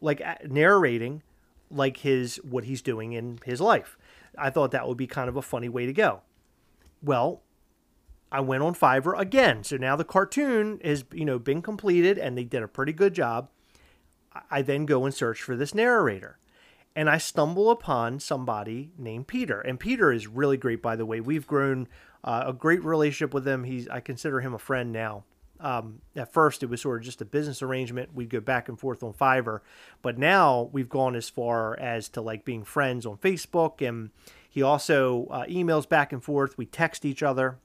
like 0.00 0.22
narrating, 0.48 1.22
like 1.70 1.98
his 1.98 2.36
what 2.36 2.64
he's 2.64 2.82
doing 2.82 3.12
in 3.12 3.38
his 3.44 3.60
life. 3.60 3.96
I 4.38 4.50
thought 4.50 4.70
that 4.72 4.86
would 4.86 4.96
be 4.96 5.06
kind 5.06 5.28
of 5.28 5.36
a 5.36 5.42
funny 5.42 5.68
way 5.68 5.86
to 5.86 5.92
go. 5.92 6.20
Well, 7.02 7.42
I 8.30 8.40
went 8.40 8.62
on 8.62 8.74
Fiverr 8.74 9.18
again. 9.18 9.64
So 9.64 9.76
now 9.76 9.96
the 9.96 10.04
cartoon 10.04 10.80
has, 10.84 11.04
you 11.12 11.24
know, 11.24 11.38
been 11.38 11.62
completed 11.62 12.18
and 12.18 12.36
they 12.36 12.44
did 12.44 12.62
a 12.62 12.68
pretty 12.68 12.92
good 12.92 13.14
job. 13.14 13.48
I- 14.50 14.62
then 14.62 14.84
go 14.84 15.04
and 15.04 15.14
search 15.14 15.40
for 15.42 15.56
this 15.56 15.74
narrator. 15.74 16.38
And 16.94 17.08
I 17.10 17.18
stumble 17.18 17.70
upon 17.70 18.20
somebody 18.20 18.92
named 18.98 19.26
Peter. 19.26 19.60
And 19.60 19.78
Peter 19.78 20.12
is 20.12 20.26
really 20.26 20.56
great, 20.56 20.82
by 20.82 20.96
the 20.96 21.06
way. 21.06 21.20
We've 21.20 21.46
grown 21.46 21.88
uh, 22.24 22.44
a 22.46 22.52
great 22.52 22.82
relationship 22.82 23.32
with 23.32 23.46
him. 23.46 23.64
He's 23.64 23.88
I 23.88 24.00
consider 24.00 24.40
him 24.40 24.54
a 24.54 24.58
friend 24.58 24.92
now. 24.92 25.24
Um, 25.60 26.00
at 26.14 26.32
first, 26.32 26.62
it 26.62 26.66
was 26.66 26.80
sort 26.80 26.98
of 26.98 27.04
just 27.04 27.22
a 27.22 27.24
business 27.24 27.62
arrangement. 27.62 28.14
We'd 28.14 28.30
go 28.30 28.40
back 28.40 28.68
and 28.68 28.78
forth 28.78 29.02
on 29.02 29.12
Fiverr, 29.12 29.60
but 30.02 30.18
now 30.18 30.68
we've 30.72 30.88
gone 30.88 31.16
as 31.16 31.28
far 31.28 31.78
as 31.78 32.08
to 32.10 32.20
like 32.20 32.44
being 32.44 32.64
friends 32.64 33.06
on 33.06 33.16
Facebook. 33.16 33.86
And 33.86 34.10
he 34.48 34.62
also 34.62 35.26
uh, 35.30 35.44
emails 35.46 35.88
back 35.88 36.12
and 36.12 36.22
forth. 36.22 36.58
We 36.58 36.66
text 36.66 37.04
each 37.04 37.22
other 37.22 37.58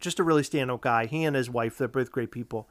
just 0.00 0.20
a 0.20 0.22
really 0.22 0.42
stand-up 0.42 0.82
guy. 0.82 1.06
He 1.06 1.24
and 1.24 1.34
his 1.34 1.50
wife, 1.50 1.78
they're 1.78 1.88
both 1.88 2.12
great 2.12 2.30
people. 2.30 2.68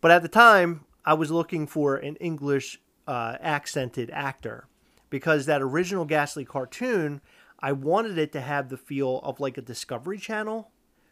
But 0.00 0.10
at 0.10 0.22
the 0.22 0.28
time, 0.28 0.84
I 1.04 1.14
was 1.14 1.30
looking 1.30 1.66
for 1.66 1.96
an 1.96 2.16
English 2.16 2.80
uh, 3.06 3.36
accented 3.40 4.10
actor 4.10 4.66
because 5.10 5.46
that 5.46 5.60
original 5.62 6.06
Gastley 6.06 6.46
cartoon, 6.46 7.20
I 7.60 7.72
wanted 7.72 8.18
it 8.18 8.32
to 8.32 8.40
have 8.40 8.68
the 8.68 8.76
feel 8.76 9.18
of 9.18 9.38
like 9.38 9.58
a 9.58 9.62
Discovery 9.62 10.18
Channel, 10.18 10.70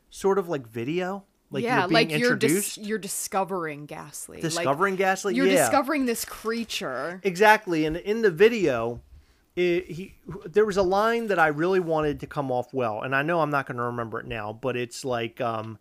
sort 0.09 0.38
of 0.38 0.49
like 0.49 0.67
video. 0.67 1.25
Like 1.50 1.64
yeah, 1.64 1.80
you're 1.80 1.88
being 1.88 1.95
like 1.95 2.11
you're 2.11 2.33
introduced, 2.33 2.76
dis- 2.76 2.87
you're 2.87 2.99
discovering 2.99 3.87
Gastley. 3.87 4.35
Like, 4.35 4.42
discovering 4.42 4.97
Gastley. 4.97 5.35
you're 5.35 5.47
yeah, 5.47 5.57
discovering 5.57 6.07
this 6.07 6.25
creature. 6.25 7.21
exactly. 7.25 7.85
And 7.85 7.97
in 7.97 8.23
the 8.23 8.30
video, 8.30 9.00
it, 9.57 9.90
he 9.90 10.14
there 10.47 10.64
was 10.64 10.76
a 10.76 10.83
line 10.83 11.26
that 11.26 11.38
I 11.38 11.49
really 11.49 11.80
wanted 11.80 12.21
to 12.21 12.26
come 12.26 12.52
off 12.52 12.73
well, 12.73 13.02
and 13.02 13.16
I 13.16 13.23
know 13.23 13.40
I'm 13.40 13.50
not 13.50 13.66
going 13.66 13.78
to 13.78 13.85
remember 13.85 14.21
it 14.21 14.26
now, 14.26 14.52
but 14.52 14.76
it's 14.76 15.04
like, 15.04 15.40
um, 15.40 15.78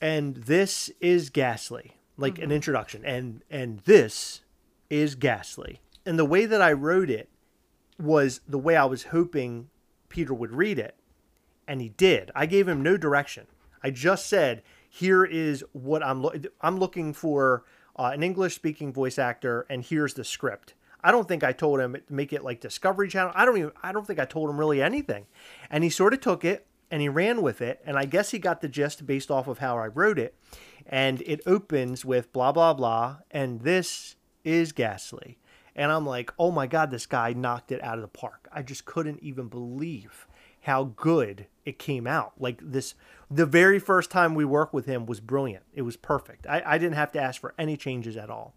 and 0.00 0.36
this 0.36 0.90
is 1.00 1.28
Gastley, 1.30 1.92
like 2.16 2.38
an 2.38 2.52
introduction, 2.52 3.04
and 3.04 3.42
and 3.50 3.80
this 3.80 4.42
is 4.88 5.16
Gastley, 5.16 5.78
and 6.04 6.16
the 6.18 6.24
way 6.24 6.46
that 6.46 6.62
I 6.62 6.72
wrote 6.72 7.10
it 7.10 7.28
was 7.98 8.40
the 8.46 8.58
way 8.58 8.76
I 8.76 8.84
was 8.84 9.04
hoping 9.04 9.70
Peter 10.08 10.32
would 10.32 10.52
read 10.52 10.78
it, 10.78 10.94
and 11.66 11.80
he 11.80 11.88
did. 11.88 12.30
I 12.32 12.46
gave 12.46 12.68
him 12.68 12.80
no 12.80 12.96
direction. 12.96 13.48
I 13.86 13.90
just 13.90 14.26
said, 14.26 14.64
"Here 14.88 15.24
is 15.24 15.64
what 15.70 16.02
I'm 16.02 16.20
lo- 16.20 16.34
I'm 16.60 16.76
looking 16.76 17.12
for 17.12 17.62
uh, 17.94 18.10
an 18.12 18.24
English 18.24 18.56
speaking 18.56 18.92
voice 18.92 19.16
actor, 19.16 19.64
and 19.70 19.84
here's 19.84 20.14
the 20.14 20.24
script." 20.24 20.74
I 21.04 21.12
don't 21.12 21.28
think 21.28 21.44
I 21.44 21.52
told 21.52 21.78
him 21.78 21.96
make 22.10 22.32
it 22.32 22.42
like 22.42 22.60
Discovery 22.60 23.08
Channel. 23.08 23.30
I 23.36 23.44
don't 23.44 23.58
even 23.58 23.70
I 23.84 23.92
don't 23.92 24.04
think 24.04 24.18
I 24.18 24.24
told 24.24 24.50
him 24.50 24.58
really 24.58 24.82
anything, 24.82 25.26
and 25.70 25.84
he 25.84 25.90
sort 25.90 26.14
of 26.14 26.20
took 26.20 26.44
it 26.44 26.66
and 26.90 27.00
he 27.00 27.08
ran 27.08 27.42
with 27.42 27.60
it, 27.60 27.80
and 27.86 27.96
I 27.96 28.06
guess 28.06 28.32
he 28.32 28.40
got 28.40 28.60
the 28.60 28.68
gist 28.68 29.06
based 29.06 29.30
off 29.30 29.46
of 29.46 29.58
how 29.58 29.78
I 29.78 29.86
wrote 29.86 30.18
it, 30.18 30.34
and 30.84 31.22
it 31.24 31.42
opens 31.46 32.04
with 32.04 32.32
blah 32.32 32.50
blah 32.50 32.74
blah, 32.74 33.18
and 33.30 33.60
this 33.60 34.16
is 34.42 34.72
Gastley. 34.72 35.36
And 35.76 35.92
I'm 35.92 36.06
like, 36.06 36.32
oh 36.40 36.50
my 36.50 36.66
God, 36.66 36.90
this 36.90 37.06
guy 37.06 37.34
knocked 37.34 37.70
it 37.70 37.84
out 37.84 37.98
of 37.98 38.02
the 38.02 38.08
park. 38.08 38.48
I 38.50 38.62
just 38.62 38.84
couldn't 38.84 39.22
even 39.22 39.46
believe 39.46 40.26
how 40.66 40.84
good 40.96 41.46
it 41.64 41.78
came 41.78 42.06
out. 42.08 42.32
Like 42.38 42.58
this, 42.60 42.94
the 43.30 43.46
very 43.46 43.78
first 43.78 44.10
time 44.10 44.34
we 44.34 44.44
worked 44.44 44.74
with 44.74 44.86
him 44.86 45.06
was 45.06 45.20
brilliant. 45.20 45.64
It 45.72 45.82
was 45.82 45.96
perfect. 45.96 46.46
I, 46.48 46.60
I 46.66 46.78
didn't 46.78 46.96
have 46.96 47.12
to 47.12 47.20
ask 47.22 47.40
for 47.40 47.54
any 47.56 47.76
changes 47.76 48.16
at 48.16 48.30
all. 48.30 48.52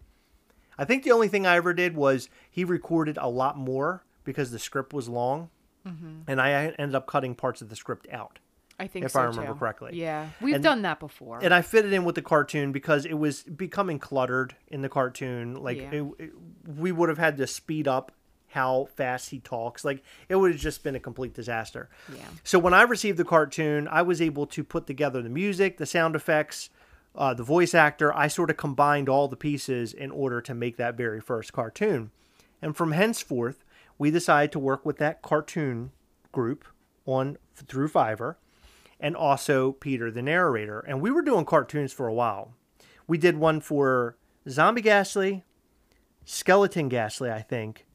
I 0.76 0.84
think 0.84 1.04
the 1.04 1.12
only 1.12 1.28
thing 1.28 1.46
I 1.46 1.56
ever 1.56 1.72
did 1.72 1.94
was 1.94 2.28
he 2.50 2.64
recorded 2.64 3.16
a 3.20 3.28
lot 3.28 3.56
more 3.56 4.04
because 4.24 4.50
the 4.50 4.58
script 4.58 4.92
was 4.92 5.08
long. 5.08 5.50
Mm-hmm. 5.86 6.22
And 6.26 6.40
I 6.40 6.50
ended 6.78 6.94
up 6.94 7.06
cutting 7.06 7.34
parts 7.34 7.62
of 7.62 7.68
the 7.68 7.76
script 7.76 8.06
out. 8.12 8.38
I 8.78 8.86
think 8.86 9.04
If 9.04 9.12
so 9.12 9.20
I 9.20 9.24
remember 9.24 9.52
too. 9.52 9.58
correctly. 9.58 9.90
Yeah, 9.94 10.28
we've 10.40 10.56
And- 10.56 10.64
done 10.64 10.82
that 10.82 11.00
before. 11.00 11.38
and 11.42 11.54
I 11.54 11.62
fit 11.62 11.84
it 11.84 11.92
in 11.92 12.04
with 12.04 12.14
the 12.16 12.22
cartoon 12.22 12.72
because 12.72 13.04
it 13.06 13.14
was 13.14 13.42
becoming 13.44 13.98
cluttered 13.98 14.56
in 14.68 14.80
the 14.82 14.88
cartoon. 14.88 15.54
Like 15.54 15.76
Yeah. 15.78 15.90
it, 15.92 16.06
it- 16.18 16.32
we 16.66 16.90
would 16.92 17.08
have 17.08 17.18
had 17.18 17.36
to 17.36 17.46
speed 17.46 17.86
up 17.86 18.10
how 18.50 18.88
fast 18.96 19.30
he 19.30 19.38
talks. 19.38 19.84
Like 19.84 20.02
it 20.28 20.36
would 20.36 20.52
have 20.52 20.60
just 20.60 20.82
been 20.82 20.94
a 20.94 21.00
complete 21.00 21.34
disaster. 21.34 21.88
Yeah. 22.14 22.24
So 22.44 22.58
when 22.58 22.74
I 22.74 22.82
received 22.82 23.18
the 23.18 23.24
cartoon, 23.24 23.88
I 23.88 24.02
was 24.02 24.20
able 24.20 24.46
to 24.46 24.64
put 24.64 24.86
together 24.86 25.22
the 25.22 25.28
music, 25.28 25.78
the 25.78 25.86
sound 25.86 26.16
effects, 26.16 26.70
uh, 27.14 27.34
the 27.34 27.42
voice 27.42 27.74
actor. 27.74 28.14
I 28.14 28.28
sort 28.28 28.50
of 28.50 28.56
combined 28.56 29.08
all 29.08 29.28
the 29.28 29.36
pieces 29.36 29.92
in 29.92 30.10
order 30.10 30.40
to 30.42 30.54
make 30.54 30.76
that 30.76 30.96
very 30.96 31.20
first 31.20 31.52
cartoon. 31.52 32.10
And 32.62 32.76
from 32.76 32.92
henceforth, 32.92 33.64
we 33.98 34.10
decided 34.10 34.52
to 34.52 34.58
work 34.58 34.84
with 34.84 34.98
that 34.98 35.22
cartoon 35.22 35.92
group 36.32 36.64
on 37.06 37.38
through 37.54 37.88
Fiverr 37.88 38.36
and 38.98 39.16
also 39.16 39.72
Peter 39.72 40.10
the 40.10 40.22
narrator. 40.22 40.80
And 40.80 41.00
we 41.00 41.10
were 41.10 41.22
doing 41.22 41.44
cartoons 41.44 41.92
for 41.92 42.06
a 42.06 42.14
while. 42.14 42.54
We 43.06 43.18
did 43.18 43.36
one 43.36 43.60
for 43.60 44.16
Zombie 44.48 44.82
Gastley, 44.82 45.42
Skeleton 46.24 46.88
Gastley, 46.88 47.32
I 47.32 47.42
think, 47.42 47.86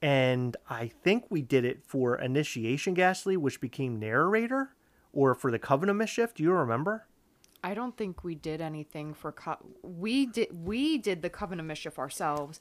and 0.00 0.56
I 0.68 0.88
think 1.02 1.24
we 1.28 1.42
did 1.42 1.64
it 1.64 1.82
for 1.84 2.16
Initiation 2.16 2.94
Gastley, 2.94 3.36
which 3.36 3.60
became 3.60 3.98
narrator, 3.98 4.74
or 5.12 5.34
for 5.34 5.50
the 5.50 5.58
Covenant 5.58 5.98
Mischief. 5.98 6.34
Do 6.34 6.42
you 6.42 6.52
remember? 6.52 7.06
I 7.62 7.74
don't 7.74 7.96
think 7.96 8.22
we 8.22 8.34
did 8.36 8.60
anything 8.60 9.14
for 9.14 9.32
co- 9.32 9.58
we 9.82 10.26
did 10.26 10.64
we 10.64 10.98
did 10.98 11.22
the 11.22 11.30
Covenant 11.30 11.66
Mischief 11.66 11.98
ourselves. 11.98 12.60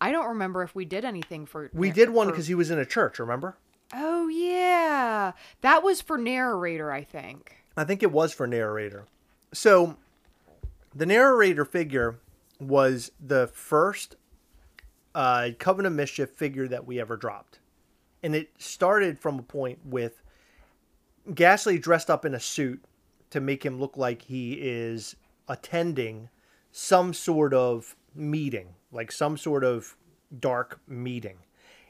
I 0.00 0.12
don't 0.12 0.28
remember 0.28 0.62
if 0.62 0.74
we 0.74 0.84
did 0.84 1.04
anything 1.04 1.46
for 1.46 1.70
We 1.72 1.90
did 1.90 2.10
one 2.10 2.28
because 2.28 2.48
he 2.48 2.54
was 2.54 2.70
in 2.70 2.78
a 2.78 2.84
church. 2.84 3.18
Remember? 3.18 3.56
Oh 3.94 4.28
yeah, 4.28 5.32
that 5.62 5.82
was 5.82 6.02
for 6.02 6.18
narrator, 6.18 6.92
I 6.92 7.04
think. 7.04 7.56
I 7.76 7.84
think 7.84 8.02
it 8.02 8.12
was 8.12 8.32
for 8.34 8.46
narrator. 8.46 9.06
So 9.52 9.96
the 10.94 11.06
narrator 11.06 11.64
figure 11.64 12.18
was 12.60 13.12
the 13.24 13.46
first 13.46 14.16
uh, 15.14 15.50
Coven 15.58 15.86
of 15.86 15.92
Mischief 15.92 16.30
figure 16.30 16.68
that 16.68 16.86
we 16.86 17.00
ever 17.00 17.16
dropped. 17.16 17.60
And 18.22 18.34
it 18.34 18.50
started 18.58 19.18
from 19.18 19.38
a 19.38 19.42
point 19.42 19.78
with 19.84 20.22
Gastley 21.30 21.80
dressed 21.80 22.10
up 22.10 22.24
in 22.24 22.34
a 22.34 22.40
suit 22.40 22.84
to 23.30 23.40
make 23.40 23.64
him 23.64 23.78
look 23.78 23.96
like 23.96 24.22
he 24.22 24.54
is 24.54 25.16
attending 25.48 26.28
some 26.72 27.12
sort 27.12 27.54
of 27.54 27.96
meeting, 28.14 28.74
like 28.92 29.12
some 29.12 29.36
sort 29.36 29.64
of 29.64 29.96
dark 30.40 30.80
meeting. 30.86 31.38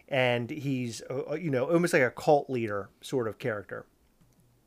And 0.08 0.50
he's, 0.50 1.02
uh, 1.10 1.34
you 1.34 1.50
know, 1.50 1.70
almost 1.70 1.92
like 1.92 2.02
a 2.02 2.10
cult 2.10 2.50
leader 2.50 2.90
sort 3.00 3.26
of 3.26 3.38
character. 3.38 3.86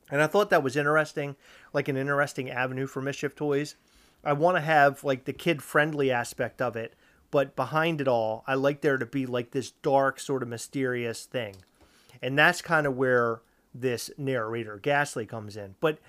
And 0.09 0.21
I 0.21 0.27
thought 0.27 0.49
that 0.49 0.63
was 0.63 0.77
interesting, 0.77 1.35
like 1.73 1.87
an 1.87 1.97
interesting 1.97 2.49
avenue 2.49 2.87
for 2.87 3.01
Mischief 3.01 3.35
Toys. 3.35 3.75
I 4.23 4.33
want 4.33 4.57
to 4.57 4.61
have 4.61 5.03
like 5.03 5.25
the 5.25 5.33
kid 5.33 5.61
friendly 5.61 6.11
aspect 6.11 6.61
of 6.61 6.75
it, 6.75 6.95
but 7.31 7.55
behind 7.55 8.01
it 8.01 8.07
all, 8.07 8.43
I 8.48 8.55
like 8.55 8.81
there 8.81 8.98
to 8.98 9.05
be 9.05 9.25
like 9.25 9.51
this 9.51 9.72
dark, 9.72 10.19
sort 10.19 10.43
of 10.43 10.50
mysterious 10.50 11.25
thing. 11.25 11.55
And 12.22 12.38
that's 12.38 12.62
kind 12.62 12.88
of 12.88 12.96
where 12.96 13.41
this 13.74 14.10
narrator, 14.17 14.79
Gastley, 14.81 15.27
comes 15.27 15.57
in. 15.57 15.75
But 15.79 16.00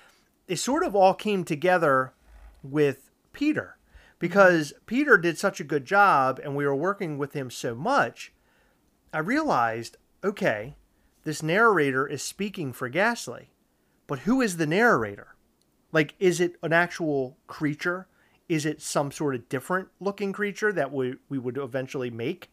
it 0.46 0.56
sort 0.56 0.84
of 0.84 0.94
all 0.94 1.14
came 1.14 1.44
together 1.44 2.14
with 2.62 3.10
Peter 3.32 3.76
because 4.18 4.72
Peter 4.86 5.16
did 5.16 5.38
such 5.38 5.60
a 5.60 5.64
good 5.64 5.84
job 5.84 6.40
and 6.42 6.56
we 6.56 6.66
were 6.66 6.74
working 6.74 7.18
with 7.18 7.34
him 7.34 7.50
so 7.50 7.74
much. 7.74 8.32
I 9.12 9.18
realized, 9.18 9.96
okay, 10.24 10.76
this 11.24 11.42
narrator 11.42 12.06
is 12.06 12.22
speaking 12.22 12.72
for 12.72 12.90
Gastley, 12.90 13.46
but 14.06 14.20
who 14.20 14.40
is 14.40 14.56
the 14.56 14.66
narrator? 14.66 15.34
Like, 15.92 16.14
is 16.18 16.40
it 16.40 16.56
an 16.62 16.72
actual 16.72 17.38
creature? 17.46 18.06
Is 18.48 18.64
it 18.64 18.80
some 18.80 19.10
sort 19.12 19.34
of 19.34 19.48
different 19.48 19.88
looking 20.00 20.32
creature 20.32 20.72
that 20.72 20.92
we, 20.92 21.16
we 21.28 21.38
would 21.38 21.58
eventually 21.58 22.10
make? 22.10 22.50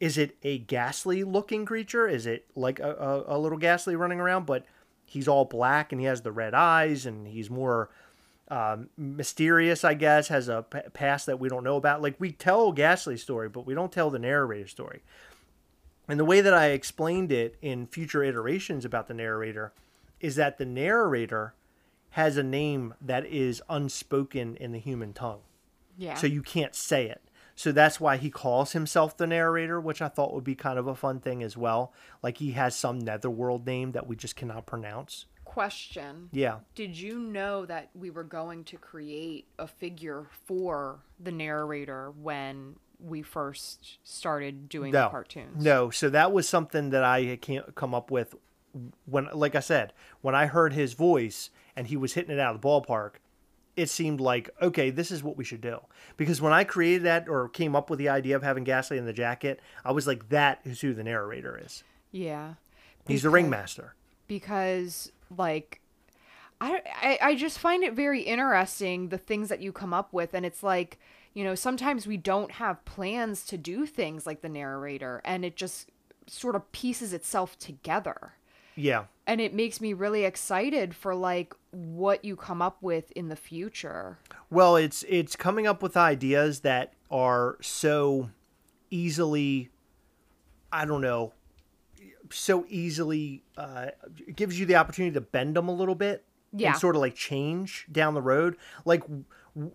Is 0.00 0.18
it 0.18 0.36
a 0.42 0.58
gastley 0.60 1.24
looking 1.24 1.64
creature? 1.64 2.08
Is 2.08 2.26
it 2.26 2.46
like 2.54 2.80
a, 2.80 2.94
a, 3.28 3.36
a 3.36 3.38
little 3.38 3.58
gastley 3.58 3.98
running 3.98 4.20
around, 4.20 4.46
but 4.46 4.64
he's 5.04 5.28
all 5.28 5.44
black 5.44 5.92
and 5.92 6.00
he 6.00 6.06
has 6.06 6.22
the 6.22 6.32
red 6.32 6.54
eyes 6.54 7.06
and 7.06 7.28
he's 7.28 7.50
more 7.50 7.90
um, 8.48 8.88
mysterious, 8.96 9.84
I 9.84 9.94
guess, 9.94 10.28
has 10.28 10.48
a 10.48 10.62
p- 10.62 10.80
past 10.92 11.26
that 11.26 11.38
we 11.38 11.48
don't 11.48 11.64
know 11.64 11.76
about? 11.76 12.02
Like, 12.02 12.16
we 12.18 12.32
tell 12.32 12.74
gastley 12.74 13.18
story, 13.18 13.48
but 13.48 13.66
we 13.66 13.74
don't 13.74 13.92
tell 13.92 14.10
the 14.10 14.18
narrator 14.18 14.68
story. 14.68 15.02
And 16.08 16.20
the 16.20 16.24
way 16.24 16.40
that 16.40 16.52
I 16.52 16.66
explained 16.66 17.32
it 17.32 17.56
in 17.62 17.86
future 17.86 18.22
iterations 18.22 18.84
about 18.84 19.08
the 19.08 19.14
narrator 19.14 19.72
is 20.20 20.36
that 20.36 20.58
the 20.58 20.66
narrator 20.66 21.54
has 22.14 22.36
a 22.36 22.42
name 22.44 22.94
that 23.00 23.26
is 23.26 23.60
unspoken 23.68 24.54
in 24.56 24.70
the 24.70 24.78
human 24.78 25.12
tongue. 25.12 25.40
Yeah. 25.98 26.14
So 26.14 26.28
you 26.28 26.42
can't 26.42 26.72
say 26.72 27.06
it. 27.08 27.20
So 27.56 27.72
that's 27.72 27.98
why 27.98 28.18
he 28.18 28.30
calls 28.30 28.70
himself 28.70 29.16
the 29.16 29.26
narrator, 29.26 29.80
which 29.80 30.00
I 30.00 30.06
thought 30.06 30.32
would 30.32 30.44
be 30.44 30.54
kind 30.54 30.78
of 30.78 30.86
a 30.86 30.94
fun 30.94 31.18
thing 31.18 31.42
as 31.42 31.56
well. 31.56 31.92
Like 32.22 32.38
he 32.38 32.52
has 32.52 32.76
some 32.76 33.00
netherworld 33.00 33.66
name 33.66 33.92
that 33.92 34.06
we 34.06 34.14
just 34.14 34.36
cannot 34.36 34.64
pronounce. 34.64 35.26
Question. 35.44 36.28
Yeah. 36.30 36.58
Did 36.76 36.96
you 36.96 37.18
know 37.18 37.66
that 37.66 37.90
we 37.94 38.10
were 38.10 38.22
going 38.24 38.62
to 38.64 38.76
create 38.76 39.48
a 39.58 39.66
figure 39.66 40.26
for 40.46 41.00
the 41.18 41.32
narrator 41.32 42.12
when 42.12 42.76
we 43.00 43.22
first 43.22 43.98
started 44.04 44.68
doing 44.68 44.92
No. 44.92 45.04
the 45.06 45.08
cartoons? 45.10 45.64
No. 45.64 45.90
So 45.90 46.10
that 46.10 46.30
was 46.32 46.48
something 46.48 46.90
that 46.90 47.02
I 47.02 47.36
can't 47.42 47.74
come 47.74 47.92
up 47.92 48.12
with 48.12 48.36
when, 49.04 49.28
like 49.32 49.56
I 49.56 49.60
said, 49.60 49.92
when 50.20 50.36
I 50.36 50.46
heard 50.46 50.72
his 50.72 50.94
voice 50.94 51.50
and 51.76 51.86
he 51.86 51.96
was 51.96 52.14
hitting 52.14 52.30
it 52.32 52.40
out 52.40 52.54
of 52.54 52.60
the 52.60 52.66
ballpark, 52.68 53.14
it 53.76 53.90
seemed 53.90 54.20
like, 54.20 54.50
okay, 54.62 54.90
this 54.90 55.10
is 55.10 55.22
what 55.22 55.36
we 55.36 55.44
should 55.44 55.60
do. 55.60 55.78
Because 56.16 56.40
when 56.40 56.52
I 56.52 56.62
created 56.64 57.02
that 57.04 57.28
or 57.28 57.48
came 57.48 57.74
up 57.74 57.90
with 57.90 57.98
the 57.98 58.08
idea 58.08 58.36
of 58.36 58.42
having 58.42 58.64
Gastley 58.64 58.98
in 58.98 59.04
the 59.06 59.12
jacket, 59.12 59.58
I 59.84 59.90
was 59.92 60.06
like, 60.06 60.28
that 60.28 60.60
is 60.64 60.80
who 60.80 60.94
the 60.94 61.02
narrator 61.02 61.60
is. 61.62 61.82
Yeah. 62.12 62.54
He's 63.06 63.22
the 63.22 63.30
ringmaster. 63.30 63.94
because 64.28 65.10
like 65.36 65.80
I, 66.60 66.80
I 67.02 67.18
I 67.30 67.34
just 67.34 67.58
find 67.58 67.82
it 67.82 67.94
very 67.94 68.22
interesting 68.22 69.08
the 69.08 69.18
things 69.18 69.48
that 69.48 69.60
you 69.60 69.72
come 69.72 69.92
up 69.92 70.12
with 70.12 70.32
and 70.34 70.46
it's 70.46 70.62
like 70.62 70.98
you 71.34 71.42
know 71.44 71.54
sometimes 71.54 72.06
we 72.06 72.16
don't 72.16 72.52
have 72.52 72.84
plans 72.84 73.44
to 73.46 73.58
do 73.58 73.84
things 73.86 74.26
like 74.26 74.40
the 74.40 74.48
narrator 74.48 75.20
and 75.24 75.44
it 75.44 75.56
just 75.56 75.90
sort 76.26 76.54
of 76.56 76.70
pieces 76.72 77.12
itself 77.12 77.58
together 77.58 78.34
Yeah. 78.76 79.04
and 79.26 79.40
it 79.40 79.52
makes 79.52 79.80
me 79.80 79.92
really 79.92 80.24
excited 80.24 80.94
for 80.94 81.14
like 81.14 81.54
what 81.74 82.24
you 82.24 82.36
come 82.36 82.62
up 82.62 82.78
with 82.82 83.10
in 83.12 83.28
the 83.28 83.36
future 83.36 84.18
Well, 84.50 84.76
it's 84.76 85.04
it's 85.08 85.36
coming 85.36 85.66
up 85.66 85.82
with 85.82 85.96
ideas 85.96 86.60
that 86.60 86.92
are 87.10 87.58
so 87.60 88.30
easily, 88.90 89.70
I 90.72 90.84
don't 90.84 91.00
know, 91.00 91.32
so 92.30 92.64
easily 92.68 93.42
uh, 93.56 93.88
gives 94.34 94.58
you 94.58 94.66
the 94.66 94.76
opportunity 94.76 95.14
to 95.14 95.20
bend 95.20 95.56
them 95.56 95.68
a 95.68 95.72
little 95.74 95.94
bit 95.94 96.24
Yeah. 96.52 96.70
and 96.70 96.78
sort 96.78 96.96
of 96.96 97.00
like 97.02 97.14
change 97.14 97.86
down 97.90 98.14
the 98.14 98.22
road. 98.22 98.56
Like 98.84 99.02
w- 99.02 99.24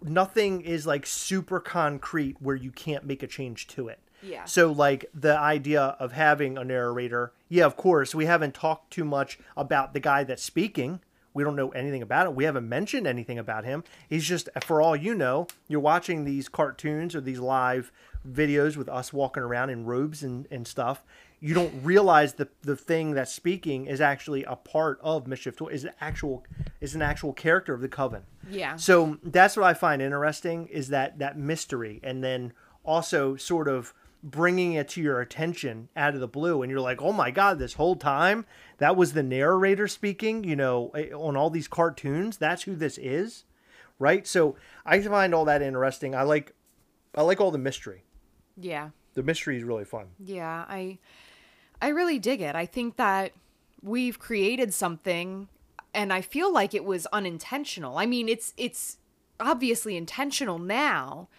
nothing 0.01 0.61
is 0.61 0.85
like 0.87 1.05
super 1.05 1.59
concrete 1.59 2.37
where 2.39 2.55
you 2.55 2.71
can't 2.71 3.05
make 3.05 3.23
a 3.23 3.27
change 3.27 3.67
to 3.67 3.87
it. 3.87 3.99
Yeah. 4.21 4.43
So 4.45 4.71
like 4.71 5.05
the 5.13 5.37
idea 5.37 5.95
of 5.99 6.11
having 6.11 6.57
a 6.57 6.63
narrator, 6.65 7.31
yeah, 7.47 7.65
of 7.65 7.77
course, 7.77 8.13
we 8.13 8.25
haven't 8.25 8.53
talked 8.53 8.91
too 8.91 9.05
much 9.05 9.39
about 9.55 9.93
the 9.93 9.99
guy 10.01 10.23
that's 10.25 10.43
speaking. 10.43 10.99
We 11.33 11.43
don't 11.43 11.55
know 11.55 11.69
anything 11.69 12.01
about 12.01 12.27
it. 12.27 12.33
We 12.33 12.43
haven't 12.43 12.67
mentioned 12.67 13.07
anything 13.07 13.37
about 13.37 13.65
him. 13.65 13.83
He's 14.09 14.25
just 14.25 14.49
for 14.63 14.81
all 14.81 14.95
you 14.95 15.13
know, 15.15 15.47
you're 15.67 15.79
watching 15.79 16.25
these 16.25 16.49
cartoons 16.49 17.15
or 17.15 17.21
these 17.21 17.39
live 17.39 17.91
videos 18.27 18.75
with 18.75 18.89
us 18.89 19.13
walking 19.13 19.43
around 19.43 19.69
in 19.69 19.85
robes 19.85 20.23
and, 20.23 20.47
and 20.51 20.67
stuff. 20.67 21.03
You 21.41 21.53
don't 21.53 21.73
realize 21.83 22.33
the 22.33 22.49
the 22.63 22.75
thing 22.75 23.11
that's 23.11 23.31
speaking 23.31 23.85
is 23.85 24.01
actually 24.01 24.43
a 24.43 24.57
part 24.57 24.99
of 25.01 25.25
Mischief 25.25 25.55
Toy 25.55 25.67
is 25.67 25.85
an 25.85 25.91
actual 26.01 26.43
is 26.81 26.95
an 26.95 27.01
actual 27.01 27.31
character 27.31 27.73
of 27.73 27.79
the 27.79 27.87
coven. 27.87 28.23
Yeah. 28.49 28.75
So 28.75 29.17
that's 29.23 29.55
what 29.55 29.65
I 29.65 29.73
find 29.73 30.01
interesting 30.01 30.67
is 30.67 30.89
that 30.89 31.19
that 31.19 31.37
mystery, 31.37 32.01
and 32.03 32.21
then 32.21 32.51
also 32.83 33.37
sort 33.37 33.69
of 33.69 33.93
bringing 34.21 34.73
it 34.73 34.89
to 34.89 35.01
your 35.01 35.21
attention 35.21 35.87
out 35.95 36.13
of 36.13 36.19
the 36.19 36.27
blue, 36.27 36.61
and 36.61 36.69
you're 36.69 36.81
like, 36.81 37.01
oh 37.01 37.13
my 37.13 37.31
god, 37.31 37.57
this 37.57 37.75
whole 37.75 37.95
time 37.95 38.45
that 38.79 38.95
was 38.95 39.13
the 39.13 39.23
narrator 39.23 39.87
speaking. 39.87 40.43
You 40.43 40.55
know, 40.55 40.89
eh, 40.95 41.11
on 41.13 41.37
all 41.37 41.49
these 41.49 41.67
cartoons, 41.67 42.37
that's 42.37 42.63
who 42.63 42.75
this 42.75 42.97
is, 42.97 43.45
right? 43.99 44.25
So 44.25 44.55
I 44.85 44.99
find 45.01 45.33
all 45.33 45.45
that 45.45 45.61
interesting. 45.61 46.15
I 46.15 46.23
like, 46.23 46.53
I 47.15 47.21
like 47.21 47.39
all 47.39 47.51
the 47.51 47.57
mystery. 47.57 48.03
Yeah. 48.57 48.89
The 49.13 49.23
mystery 49.23 49.57
is 49.57 49.63
really 49.63 49.85
fun. 49.85 50.07
Yeah, 50.19 50.65
I 50.67 50.99
I 51.81 51.89
really 51.89 52.19
dig 52.19 52.41
it. 52.41 52.55
I 52.55 52.65
think 52.65 52.97
that 52.97 53.31
we've 53.81 54.19
created 54.19 54.73
something 54.73 55.47
and 55.93 56.13
I 56.13 56.21
feel 56.21 56.51
like 56.51 56.73
it 56.73 56.85
was 56.85 57.07
unintentional. 57.07 57.97
I 57.97 58.05
mean, 58.05 58.29
it's 58.29 58.53
it's 58.57 58.97
obviously 59.39 59.95
intentional 59.95 60.59
now, 60.59 61.29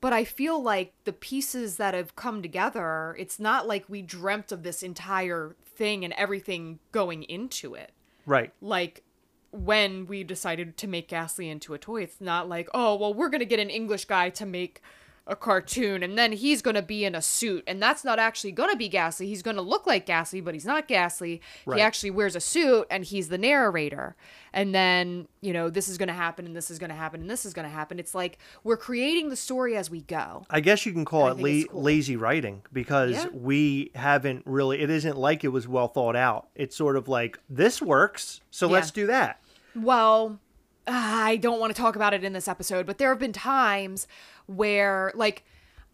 but 0.00 0.12
I 0.12 0.24
feel 0.24 0.62
like 0.62 0.94
the 1.04 1.12
pieces 1.12 1.76
that 1.76 1.94
have 1.94 2.16
come 2.16 2.42
together, 2.42 3.14
it's 3.18 3.38
not 3.38 3.66
like 3.66 3.84
we 3.88 4.02
dreamt 4.02 4.52
of 4.52 4.62
this 4.62 4.82
entire 4.82 5.54
thing 5.74 6.04
and 6.04 6.14
everything 6.14 6.78
going 6.92 7.22
into 7.24 7.74
it. 7.74 7.92
Right. 8.26 8.52
Like 8.60 9.02
when 9.50 10.06
we 10.06 10.24
decided 10.24 10.76
to 10.78 10.88
make 10.88 11.08
Gastley 11.08 11.50
into 11.50 11.74
a 11.74 11.78
toy, 11.78 12.02
it's 12.02 12.20
not 12.20 12.48
like, 12.48 12.68
oh, 12.74 12.96
well, 12.96 13.14
we're 13.14 13.28
going 13.28 13.40
to 13.40 13.46
get 13.46 13.60
an 13.60 13.70
English 13.70 14.06
guy 14.06 14.30
to 14.30 14.46
make 14.46 14.82
a 15.26 15.34
cartoon 15.34 16.02
and 16.02 16.18
then 16.18 16.32
he's 16.32 16.60
going 16.60 16.74
to 16.74 16.82
be 16.82 17.02
in 17.02 17.14
a 17.14 17.22
suit 17.22 17.64
and 17.66 17.82
that's 17.82 18.04
not 18.04 18.18
actually 18.18 18.52
going 18.52 18.70
to 18.70 18.76
be 18.76 18.90
Gastley. 18.90 19.24
He's 19.26 19.42
going 19.42 19.56
to 19.56 19.62
look 19.62 19.86
like 19.86 20.04
Gastley, 20.06 20.44
but 20.44 20.52
he's 20.52 20.66
not 20.66 20.86
Gastley. 20.86 21.40
Right. 21.64 21.76
He 21.78 21.82
actually 21.82 22.10
wears 22.10 22.36
a 22.36 22.40
suit 22.40 22.86
and 22.90 23.04
he's 23.04 23.28
the 23.30 23.38
narrator. 23.38 24.16
And 24.52 24.74
then, 24.74 25.26
you 25.40 25.54
know, 25.54 25.70
this 25.70 25.88
is 25.88 25.96
going 25.96 26.08
to 26.08 26.12
happen 26.14 26.44
and 26.44 26.54
this 26.54 26.70
is 26.70 26.78
going 26.78 26.90
to 26.90 26.94
happen 26.96 27.22
and 27.22 27.30
this 27.30 27.46
is 27.46 27.54
going 27.54 27.64
to 27.66 27.72
happen. 27.74 27.98
It's 27.98 28.14
like 28.14 28.38
we're 28.64 28.76
creating 28.76 29.30
the 29.30 29.36
story 29.36 29.76
as 29.78 29.88
we 29.88 30.02
go. 30.02 30.44
I 30.50 30.60
guess 30.60 30.84
you 30.84 30.92
can 30.92 31.06
call 31.06 31.24
I 31.24 31.30
it 31.30 31.38
la- 31.38 31.72
cool. 31.72 31.82
lazy 31.82 32.16
writing 32.16 32.60
because 32.70 33.12
Yeah. 33.12 33.26
we 33.32 33.92
haven't 33.94 34.42
really. 34.44 34.82
It 34.82 34.90
isn't 34.90 35.16
like 35.16 35.42
it 35.42 35.48
was 35.48 35.66
well 35.66 35.88
thought 35.88 36.16
out. 36.16 36.48
It's 36.54 36.76
sort 36.76 36.96
of 36.96 37.08
like 37.08 37.38
this 37.48 37.80
works, 37.80 38.42
so 38.50 38.66
let's 38.68 38.90
do 38.90 39.06
that. 39.06 39.40
Well, 39.74 40.38
Ah, 40.86 41.24
I 41.24 41.36
don't 41.36 41.60
want 41.60 41.74
to 41.74 41.80
talk 41.80 41.96
about 41.96 42.12
it 42.12 42.24
in 42.24 42.32
this 42.34 42.48
episode, 42.48 42.86
but 42.86 42.98
there 42.98 43.08
have 43.08 43.18
been 43.18 43.32
times 43.32 44.06
where, 44.46 45.12
like, 45.14 45.44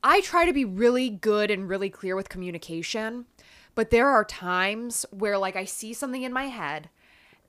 I 0.02 0.20
try 0.20 0.44
to 0.44 0.52
be 0.52 0.64
really 0.64 1.11
good 1.11 1.50
and 1.50 1.68
really 1.68 1.90
clear 1.90 2.16
with 2.16 2.28
communication, 2.28 3.26
but 3.75 3.90
there 3.90 4.09
are 4.09 4.25
times 4.25 5.06
where, 5.11 5.38
like, 5.38 5.54
I 5.54 5.64
see 5.64 5.92
something 5.92 6.23
in 6.23 6.32
my 6.32 6.47
head 6.47 6.90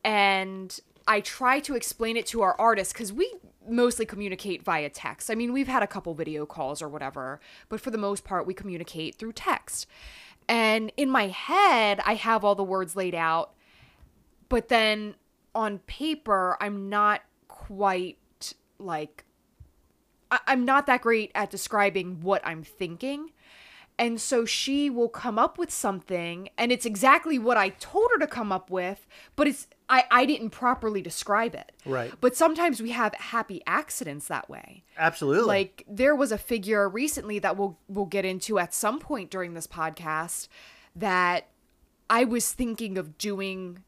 and 0.03 0.79
I 1.07 1.21
try 1.21 1.59
to 1.61 1.75
explain 1.75 2.15
it 2.15 2.27
to 2.27 2.41
our 2.41 2.55
artists 2.59 2.93
because 2.93 3.11
we 3.11 3.33
mostly 3.67 4.05
communicate 4.05 4.63
via 4.63 4.89
text. 4.89 5.31
I 5.31 5.35
mean, 5.35 5.51
we've 5.51 5.67
had 5.67 5.81
a 5.81 5.87
couple 5.87 6.13
video 6.13 6.45
calls 6.45 6.81
or 6.81 6.89
whatever, 6.89 7.39
but 7.69 7.81
for 7.81 7.89
the 7.89 7.97
most 7.97 8.23
part, 8.23 8.45
we 8.45 8.53
communicate 8.53 9.15
through 9.15 9.33
text. 9.33 9.87
And 10.47 10.91
in 10.97 11.09
my 11.09 11.27
head, 11.27 12.01
I 12.05 12.15
have 12.15 12.43
all 12.43 12.55
the 12.55 12.63
words 12.63 12.95
laid 12.95 13.15
out, 13.15 13.53
but 14.47 14.67
then 14.67 15.15
on 15.53 15.79
paper 15.79 16.57
i'm 16.61 16.89
not 16.89 17.21
quite 17.75 18.17
like 18.79 19.23
I- 20.29 20.39
i'm 20.47 20.65
not 20.65 20.87
that 20.87 21.01
great 21.01 21.31
at 21.33 21.49
describing 21.49 22.19
what 22.21 22.41
i'm 22.45 22.63
thinking 22.63 23.31
and 23.99 24.19
so 24.19 24.45
she 24.45 24.89
will 24.89 25.09
come 25.09 25.37
up 25.37 25.57
with 25.57 25.71
something 25.71 26.49
and 26.57 26.71
it's 26.71 26.85
exactly 26.85 27.39
what 27.39 27.55
i 27.57 27.69
told 27.69 28.09
her 28.13 28.19
to 28.19 28.27
come 28.27 28.51
up 28.51 28.69
with 28.69 29.07
but 29.37 29.47
it's 29.47 29.67
i 29.87 30.03
i 30.11 30.25
didn't 30.25 30.49
properly 30.49 31.01
describe 31.01 31.55
it 31.55 31.71
Right. 31.85 32.11
but 32.19 32.35
sometimes 32.35 32.81
we 32.81 32.91
have 32.91 33.13
happy 33.15 33.61
accidents 33.65 34.27
that 34.27 34.49
way 34.49 34.83
Absolutely. 34.97 35.45
like 35.47 35.85
there 35.87 36.15
was 36.15 36.31
a 36.33 36.37
figure 36.37 36.89
recently 36.89 37.39
that 37.39 37.55
we'll 37.57 37.77
we'll 37.87 38.05
get 38.05 38.25
into 38.25 38.59
at 38.59 38.73
some 38.73 38.99
point 38.99 39.29
during 39.31 39.53
this 39.53 39.67
podcast 39.67 40.47
that 40.95 41.47
I 42.09 42.25
was 42.25 42.51
thinking 42.51 42.97
of 42.97 43.17
doing 43.17 43.83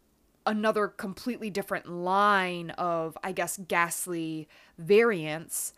another 0.46 0.88
completely 0.88 1.50
different 1.50 1.88
line 1.88 2.72
of 2.72 3.18
I 3.24 3.32
guess 3.32 3.58
gastley 3.58 4.48
variants, 4.78 5.74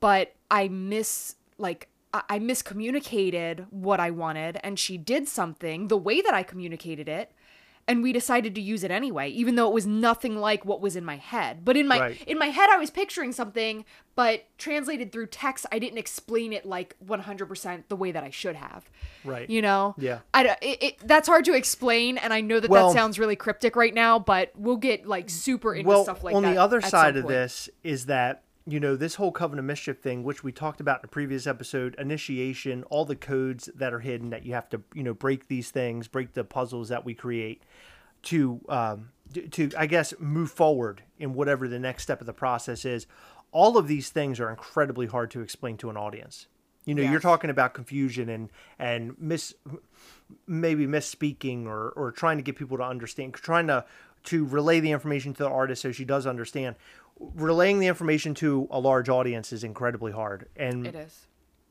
but 0.00 0.34
I 0.50 0.68
miss 0.68 1.36
like 1.58 1.88
I 2.12 2.22
I 2.28 2.38
miscommunicated 2.38 3.66
what 3.70 4.00
I 4.00 4.10
wanted 4.10 4.58
and 4.62 4.78
she 4.78 4.96
did 4.96 5.28
something 5.28 5.88
the 5.88 5.96
way 5.96 6.20
that 6.20 6.34
I 6.34 6.42
communicated 6.42 7.08
it 7.08 7.32
and 7.86 8.02
we 8.02 8.12
decided 8.12 8.54
to 8.54 8.60
use 8.60 8.82
it 8.84 8.90
anyway 8.90 9.28
even 9.28 9.56
though 9.56 9.68
it 9.68 9.74
was 9.74 9.86
nothing 9.86 10.36
like 10.38 10.64
what 10.64 10.80
was 10.80 10.96
in 10.96 11.04
my 11.04 11.16
head 11.16 11.64
but 11.64 11.76
in 11.76 11.86
my 11.86 11.98
Right. 12.00 12.22
in 12.26 12.38
my 12.38 12.46
head 12.46 12.68
I 12.70 12.76
was 12.78 12.90
picturing 12.90 13.32
something 13.32 13.84
but 14.14 14.44
translated 14.58 15.10
through 15.12 15.26
text 15.26 15.66
I 15.72 15.78
didn't 15.78 15.98
explain 15.98 16.52
it 16.52 16.64
like 16.64 16.96
100% 17.06 17.88
the 17.88 17.96
way 17.96 18.12
that 18.12 18.22
I 18.24 18.30
should 18.30 18.56
have 18.56 18.88
Right. 19.24 19.48
you 19.50 19.60
know 19.62 19.94
Yeah. 19.98 20.20
I 20.32 20.56
it, 20.62 20.82
it, 20.82 20.98
that's 21.06 21.28
hard 21.28 21.44
to 21.46 21.54
explain 21.54 22.16
and 22.18 22.32
I 22.32 22.40
know 22.40 22.60
that 22.60 22.70
Well- 22.70 22.88
that 22.88 22.94
sounds 22.94 23.18
really 23.18 23.36
cryptic 23.36 23.76
right 23.76 23.92
now 23.94 24.18
but 24.18 24.52
we'll 24.56 24.76
get 24.76 25.06
like 25.06 25.28
super 25.28 25.74
into 25.74 25.88
well, 25.88 26.04
stuff 26.04 26.24
like 26.24 26.32
that. 26.32 26.36
on 26.36 26.42
the 26.44 26.56
other 26.56 26.80
side 26.80 27.16
of 27.16 27.24
point. 27.24 27.34
this 27.34 27.68
is 27.82 28.06
that 28.06 28.43
you 28.66 28.80
know 28.80 28.96
this 28.96 29.16
whole 29.16 29.32
covenant 29.32 29.64
of 29.64 29.66
mischief 29.66 29.98
thing, 29.98 30.24
which 30.24 30.42
we 30.42 30.50
talked 30.50 30.80
about 30.80 31.00
in 31.00 31.04
a 31.04 31.08
previous 31.08 31.46
episode, 31.46 31.94
initiation, 31.98 32.82
all 32.84 33.04
the 33.04 33.16
codes 33.16 33.68
that 33.74 33.92
are 33.92 34.00
hidden 34.00 34.30
that 34.30 34.46
you 34.46 34.54
have 34.54 34.68
to 34.70 34.82
you 34.94 35.02
know 35.02 35.14
break 35.14 35.48
these 35.48 35.70
things, 35.70 36.08
break 36.08 36.32
the 36.32 36.44
puzzles 36.44 36.88
that 36.88 37.04
we 37.04 37.14
create 37.14 37.62
to 38.22 38.60
um, 38.68 39.10
to 39.50 39.70
I 39.76 39.86
guess 39.86 40.14
move 40.18 40.50
forward 40.50 41.02
in 41.18 41.34
whatever 41.34 41.68
the 41.68 41.78
next 41.78 42.04
step 42.04 42.20
of 42.20 42.26
the 42.26 42.32
process 42.32 42.84
is. 42.84 43.06
All 43.52 43.78
of 43.78 43.86
these 43.86 44.08
things 44.08 44.40
are 44.40 44.50
incredibly 44.50 45.06
hard 45.06 45.30
to 45.32 45.40
explain 45.40 45.76
to 45.76 45.90
an 45.90 45.96
audience. 45.96 46.48
You 46.86 46.94
know, 46.94 47.02
you're 47.02 47.20
talking 47.20 47.50
about 47.50 47.72
confusion 47.74 48.28
and 48.28 48.50
and 48.78 49.14
miss 49.18 49.54
maybe 50.46 50.86
misspeaking 50.86 51.66
or 51.66 51.90
or 51.90 52.12
trying 52.12 52.38
to 52.38 52.42
get 52.42 52.56
people 52.56 52.78
to 52.78 52.82
understand, 52.82 53.34
trying 53.34 53.68
to 53.68 53.84
to 54.24 54.44
relay 54.44 54.80
the 54.80 54.90
information 54.90 55.34
to 55.34 55.42
the 55.42 55.48
artist 55.48 55.82
so 55.82 55.92
she 55.92 56.04
does 56.04 56.26
understand. 56.26 56.76
Relaying 57.18 57.78
the 57.78 57.86
information 57.86 58.34
to 58.34 58.68
a 58.70 58.80
large 58.80 59.08
audience 59.08 59.52
is 59.52 59.62
incredibly 59.64 60.12
hard, 60.12 60.48
and 60.56 60.86
it 60.86 60.94
is 60.94 61.26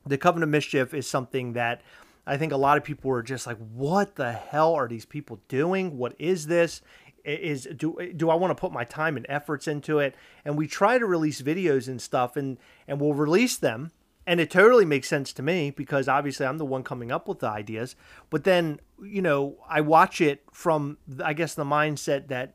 the 0.06 0.18
Covenant 0.18 0.44
of 0.44 0.50
Mischief 0.50 0.94
is 0.94 1.08
something 1.08 1.52
that 1.54 1.82
I 2.26 2.36
think 2.36 2.52
a 2.52 2.56
lot 2.56 2.78
of 2.78 2.84
people 2.84 3.10
were 3.10 3.22
just 3.22 3.46
like, 3.46 3.58
"What 3.58 4.16
the 4.16 4.32
hell 4.32 4.74
are 4.74 4.88
these 4.88 5.04
people 5.04 5.40
doing? 5.48 5.98
What 5.98 6.14
is 6.18 6.46
this? 6.46 6.80
Is 7.24 7.68
do 7.76 7.96
do 8.16 8.30
I 8.30 8.34
want 8.34 8.50
to 8.50 8.60
put 8.60 8.72
my 8.72 8.84
time 8.84 9.16
and 9.16 9.26
efforts 9.28 9.68
into 9.68 9.98
it?" 9.98 10.14
And 10.44 10.56
we 10.56 10.66
try 10.66 10.98
to 10.98 11.06
release 11.06 11.42
videos 11.42 11.88
and 11.88 12.00
stuff, 12.00 12.36
and 12.36 12.58
and 12.88 13.00
we'll 13.00 13.14
release 13.14 13.56
them, 13.56 13.92
and 14.26 14.40
it 14.40 14.50
totally 14.50 14.84
makes 14.84 15.08
sense 15.08 15.32
to 15.34 15.42
me 15.42 15.70
because 15.70 16.08
obviously 16.08 16.46
I'm 16.46 16.58
the 16.58 16.64
one 16.64 16.82
coming 16.82 17.12
up 17.12 17.28
with 17.28 17.40
the 17.40 17.48
ideas. 17.48 17.96
But 18.30 18.44
then 18.44 18.80
you 19.02 19.22
know 19.22 19.58
I 19.68 19.82
watch 19.82 20.20
it 20.20 20.42
from 20.52 20.98
I 21.22 21.34
guess 21.34 21.54
the 21.54 21.64
mindset 21.64 22.28
that 22.28 22.54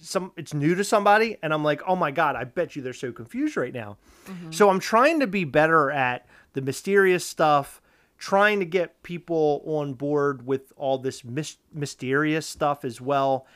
some 0.00 0.32
it's 0.36 0.52
new 0.52 0.74
to 0.74 0.84
somebody 0.84 1.36
and 1.42 1.52
I'm 1.52 1.64
like, 1.64 1.82
"Oh 1.86 1.96
my 1.96 2.10
god, 2.10 2.36
I 2.36 2.44
bet 2.44 2.76
you 2.76 2.82
they're 2.82 2.92
so 2.92 3.12
confused 3.12 3.56
right 3.56 3.72
now." 3.72 3.96
Mm-hmm. 4.26 4.52
So 4.52 4.70
I'm 4.70 4.80
trying 4.80 5.20
to 5.20 5.26
be 5.26 5.44
better 5.44 5.90
at 5.90 6.26
the 6.52 6.60
mysterious 6.60 7.26
stuff, 7.26 7.80
trying 8.18 8.60
to 8.60 8.66
get 8.66 9.02
people 9.02 9.62
on 9.66 9.94
board 9.94 10.46
with 10.46 10.72
all 10.76 10.98
this 10.98 11.24
mis- 11.24 11.58
mysterious 11.72 12.46
stuff 12.46 12.84
as 12.84 13.00
well, 13.00 13.46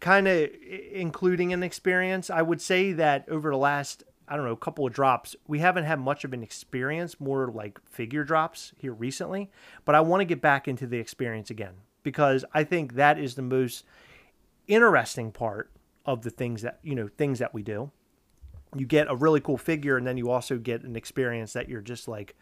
kind 0.00 0.28
of 0.28 0.50
including 0.92 1.52
an 1.52 1.62
experience. 1.62 2.30
I 2.30 2.42
would 2.42 2.60
say 2.60 2.92
that 2.92 3.28
over 3.28 3.50
the 3.50 3.58
last 3.58 4.04
I 4.28 4.36
don't 4.36 4.44
know, 4.44 4.56
couple 4.56 4.86
of 4.86 4.92
drops, 4.92 5.36
we 5.46 5.60
haven't 5.60 5.84
had 5.84 6.00
much 6.00 6.24
of 6.24 6.32
an 6.32 6.42
experience, 6.42 7.20
more 7.20 7.48
like 7.48 7.80
figure 7.88 8.24
drops 8.24 8.72
here 8.76 8.92
recently, 8.92 9.50
but 9.84 9.94
I 9.94 10.00
want 10.00 10.20
to 10.20 10.24
get 10.24 10.40
back 10.40 10.66
into 10.66 10.86
the 10.86 10.98
experience 10.98 11.48
again 11.48 11.74
because 12.02 12.44
I 12.52 12.64
think 12.64 12.94
that 12.94 13.18
is 13.18 13.34
the 13.34 13.42
most 13.42 13.84
interesting 14.68 15.32
part 15.32 15.70
of 16.04 16.22
the 16.22 16.30
things 16.30 16.62
that, 16.62 16.78
you 16.82 16.94
know, 16.94 17.08
things 17.16 17.38
that 17.38 17.52
we 17.54 17.62
do 17.62 17.90
you 18.76 18.84
get 18.84 19.06
a 19.08 19.14
really 19.16 19.40
cool 19.40 19.56
figure 19.56 19.96
and 19.96 20.06
then 20.06 20.16
you 20.18 20.28
also 20.30 20.58
get 20.58 20.82
an 20.82 20.96
experience 20.96 21.52
that 21.54 21.68
you're 21.68 21.80
just 21.80 22.08
like 22.08 22.34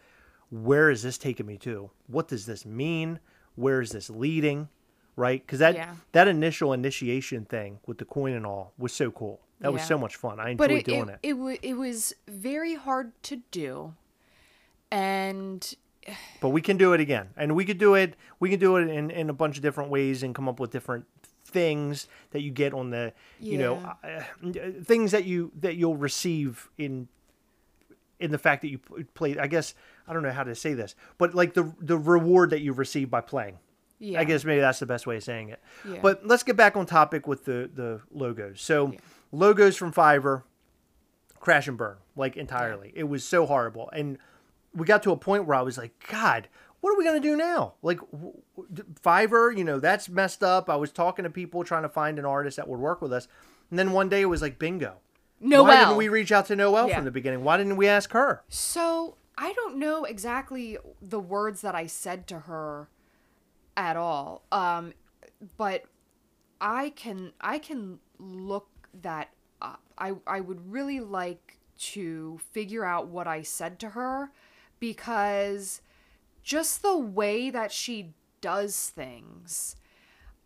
where 0.49 0.89
is 0.89 1.01
this 1.03 1.17
taking 1.17 1.45
me 1.45 1.57
to 1.57 1.89
what 2.07 2.27
does 2.27 2.45
this 2.45 2.65
mean 2.65 3.19
where 3.55 3.79
is 3.79 3.91
this 3.91 4.09
leading 4.09 4.67
right 5.15 5.45
because 5.45 5.59
that 5.59 5.75
Yeah. 5.75 5.93
that 6.11 6.27
initial 6.27 6.73
initiation 6.73 7.45
thing 7.45 7.79
with 7.85 7.99
the 7.99 8.05
coin 8.05 8.33
and 8.33 8.45
all 8.45 8.73
was 8.77 8.91
so 8.91 9.11
cool 9.11 9.39
That 9.61 9.71
was 9.71 9.83
so 9.83 9.97
much 9.97 10.15
fun. 10.17 10.39
I 10.39 10.49
enjoyed 10.49 10.71
it 10.71 10.85
doing 10.85 11.09
it 11.09 11.19
it. 11.23 11.29
it, 11.29 11.33
wa- 11.33 11.55
it 11.61 11.73
was 11.75 12.13
very 12.27 12.75
hard 12.75 13.13
to 13.23 13.37
do, 13.51 13.93
and 14.91 15.73
But 16.41 16.49
we 16.49 16.61
can 16.61 16.77
do 16.77 16.93
it 16.93 16.99
again, 16.99 17.29
and 17.37 17.55
we 17.55 17.65
could 17.65 17.77
do 17.77 17.95
it. 17.95 18.15
We 18.39 18.49
can 18.49 18.59
do 18.59 18.75
it 18.77 18.89
in, 18.89 19.09
in 19.09 19.29
a 19.29 19.33
bunch 19.33 19.55
of 19.57 19.63
different 19.63 19.89
ways 19.89 20.21
and 20.23 20.35
come 20.35 20.47
up 20.49 20.59
with 20.59 20.71
different 20.71 21.05
things 21.45 22.07
that 22.31 22.41
you 22.41 22.51
get 22.51 22.73
on 22.73 22.89
the, 22.89 23.13
you 23.39 23.57
know, 23.57 23.95
uh, 24.03 24.21
things 24.83 25.11
that 25.11 25.25
you 25.25 25.51
that 25.59 25.75
you'll 25.75 25.95
receive 25.95 26.69
in 26.77 27.07
in 28.19 28.31
the 28.31 28.37
fact 28.37 28.61
that 28.61 28.69
you 28.69 28.79
play. 29.13 29.37
I 29.37 29.47
guess 29.47 29.73
I 30.07 30.13
don't 30.13 30.23
know 30.23 30.31
how 30.31 30.43
to 30.43 30.55
say 30.55 30.73
this, 30.73 30.95
but 31.17 31.33
like 31.33 31.53
the 31.53 31.73
the 31.79 31.97
reward 31.97 32.49
that 32.49 32.61
you 32.61 32.73
receive 32.73 33.09
by 33.09 33.21
playing. 33.21 33.59
yeah, 33.99 34.19
I 34.19 34.23
guess 34.23 34.43
maybe 34.43 34.61
that's 34.61 34.79
the 34.79 34.85
best 34.85 35.05
way 35.07 35.17
of 35.17 35.23
saying 35.23 35.49
it. 35.49 35.61
Yeah. 35.87 35.99
But 36.01 36.25
let's 36.25 36.43
get 36.43 36.55
back 36.55 36.75
on 36.75 36.85
topic 36.85 37.27
with 37.27 37.45
the 37.45 37.69
the 37.73 38.01
logos. 38.11 38.61
So 38.61 38.93
logos 39.31 39.77
from 39.77 39.93
Fiverr, 39.93 40.43
crash 41.39 41.67
and 41.67 41.77
burn 41.77 41.97
like 42.15 42.37
entirely. 42.37 42.91
It 42.95 43.03
was 43.05 43.23
so 43.23 43.45
horrible, 43.45 43.89
and 43.91 44.17
we 44.73 44.85
got 44.85 45.03
to 45.03 45.11
a 45.11 45.17
point 45.17 45.45
where 45.45 45.55
I 45.55 45.61
was 45.61 45.77
like, 45.77 45.93
God, 46.11 46.47
what 46.85 46.93
are 46.93 46.97
we 46.99 47.03
gonna 47.03 47.19
do 47.19 47.35
now? 47.35 47.73
Like 47.81 47.97
Fiverr, 49.01 49.57
you 49.57 49.63
know, 49.63 49.79
that's 49.79 50.07
messed 50.07 50.43
up. 50.43 50.69
I 50.69 50.75
was 50.75 50.91
talking 50.91 51.23
to 51.23 51.31
people 51.31 51.63
trying 51.63 51.81
to 51.81 51.89
find 51.89 52.19
an 52.19 52.25
artist 52.25 52.57
that 52.57 52.67
would 52.67 52.79
work 52.79 53.01
with 53.01 53.11
us, 53.11 53.27
and 53.71 53.79
then 53.79 53.91
one 53.91 54.07
day 54.07 54.21
it 54.21 54.25
was 54.25 54.43
like, 54.43 54.59
bingo. 54.59 54.97
Noelle. 55.39 55.63
Why 55.63 55.79
didn't 55.79 55.97
we 55.97 56.09
reach 56.09 56.31
out 56.31 56.45
to 56.45 56.55
Noelle 56.55 56.87
Yeah. 56.87 56.97
from 56.97 57.05
the 57.05 57.09
beginning? 57.11 57.43
Why 57.43 57.57
didn't 57.57 57.75
we 57.77 57.87
ask 57.87 58.11
her? 58.11 58.43
So 58.49 59.17
I 59.35 59.53
don't 59.53 59.77
know 59.77 60.03
exactly 60.03 60.77
the 61.01 61.19
words 61.19 61.61
that 61.61 61.73
I 61.73 61.87
said 61.87 62.27
to 62.27 62.41
her 62.41 62.87
at 63.75 63.97
all. 63.97 64.43
Um, 64.51 64.93
but 65.57 65.85
I 66.61 66.91
can 66.91 67.33
I 67.41 67.57
can 67.57 67.97
look 68.19 68.67
that 69.01 69.29
up. 69.59 69.81
I 69.97 70.13
I 70.27 70.39
would 70.39 70.71
really 70.71 70.99
like 70.99 71.57
to 71.77 72.39
figure 72.51 72.85
out 72.85 73.07
what 73.07 73.27
I 73.27 73.41
said 73.41 73.79
to 73.79 73.89
her 73.89 74.29
because 74.79 75.81
just 76.45 76.81
the 76.81 76.97
way 76.97 77.49
that 77.49 77.71
she 77.71 78.13
does 78.39 78.89
things 78.95 79.75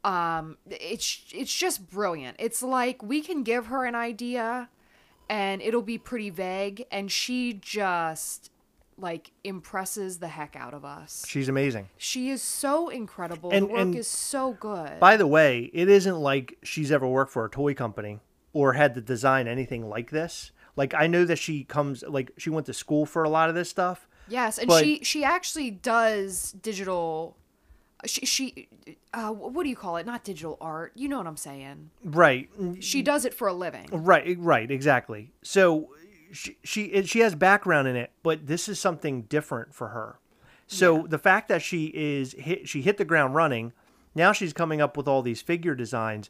um 0.05 0.57
it's 0.69 1.25
it's 1.33 1.53
just 1.53 1.89
brilliant 1.89 2.35
it's 2.39 2.63
like 2.63 3.03
we 3.03 3.21
can 3.21 3.43
give 3.43 3.65
her 3.67 3.83
an 3.85 3.95
idea 3.95 4.69
and 5.29 5.61
it'll 5.61 5.81
be 5.81 5.97
pretty 5.97 6.29
vague 6.29 6.85
and 6.91 7.11
she 7.11 7.53
just 7.53 8.49
like 8.97 9.31
impresses 9.43 10.19
the 10.19 10.27
heck 10.29 10.55
out 10.55 10.73
of 10.73 10.83
us 10.85 11.23
She's 11.27 11.47
amazing. 11.49 11.89
she 11.97 12.29
is 12.29 12.41
so 12.41 12.89
incredible 12.89 13.49
And- 13.51 13.63
the 13.67 13.71
work 13.71 13.79
and 13.81 13.95
is 13.95 14.07
so 14.07 14.53
good 14.53 14.99
By 14.99 15.15
the 15.17 15.27
way, 15.27 15.69
it 15.73 15.87
isn't 15.89 16.17
like 16.17 16.57
she's 16.63 16.91
ever 16.91 17.07
worked 17.07 17.31
for 17.31 17.45
a 17.45 17.49
toy 17.49 17.73
company 17.73 18.19
or 18.53 18.73
had 18.73 18.95
to 18.95 19.01
design 19.01 19.47
anything 19.47 19.87
like 19.87 20.09
this. 20.11 20.51
Like 20.75 20.93
I 20.93 21.07
know 21.07 21.23
that 21.25 21.37
she 21.37 21.63
comes 21.63 22.03
like 22.03 22.31
she 22.37 22.49
went 22.49 22.65
to 22.65 22.73
school 22.73 23.05
for 23.05 23.23
a 23.23 23.29
lot 23.29 23.47
of 23.47 23.55
this 23.55 23.69
stuff. 23.69 24.07
Yes 24.29 24.57
and 24.57 24.67
but- 24.67 24.83
she 24.83 25.03
she 25.03 25.23
actually 25.23 25.71
does 25.71 26.53
digital 26.61 27.35
she 28.05 28.25
she 28.25 28.67
uh 29.13 29.29
what 29.31 29.63
do 29.63 29.69
you 29.69 29.75
call 29.75 29.97
it 29.97 30.05
not 30.05 30.23
digital 30.23 30.57
art 30.61 30.93
you 30.95 31.07
know 31.09 31.17
what 31.17 31.27
i'm 31.27 31.35
saying 31.37 31.89
Right. 32.03 32.49
she 32.79 33.01
does 33.01 33.25
it 33.25 33.33
for 33.33 33.47
a 33.47 33.53
living 33.53 33.87
Right, 33.91 34.37
right, 34.39 34.69
exactly. 34.71 35.31
So 35.41 35.89
she 36.31 36.57
she 36.63 37.03
she 37.03 37.19
has 37.19 37.33
background 37.35 37.87
in 37.87 37.95
it, 37.95 38.11
but 38.23 38.45
this 38.45 38.69
is 38.69 38.79
something 38.79 39.23
different 39.23 39.73
for 39.73 39.87
her. 39.89 40.19
So 40.67 41.07
the 41.09 41.17
fact 41.17 41.47
that 41.49 41.61
she 41.63 41.85
is 41.87 42.33
hit 42.33 42.69
she 42.69 42.81
hit 42.83 42.97
the 42.97 43.03
ground 43.05 43.33
running, 43.33 43.73
now 44.13 44.31
she's 44.31 44.53
coming 44.53 44.79
up 44.79 44.95
with 44.95 45.07
all 45.07 45.23
these 45.23 45.41
figure 45.41 45.73
designs 45.73 46.29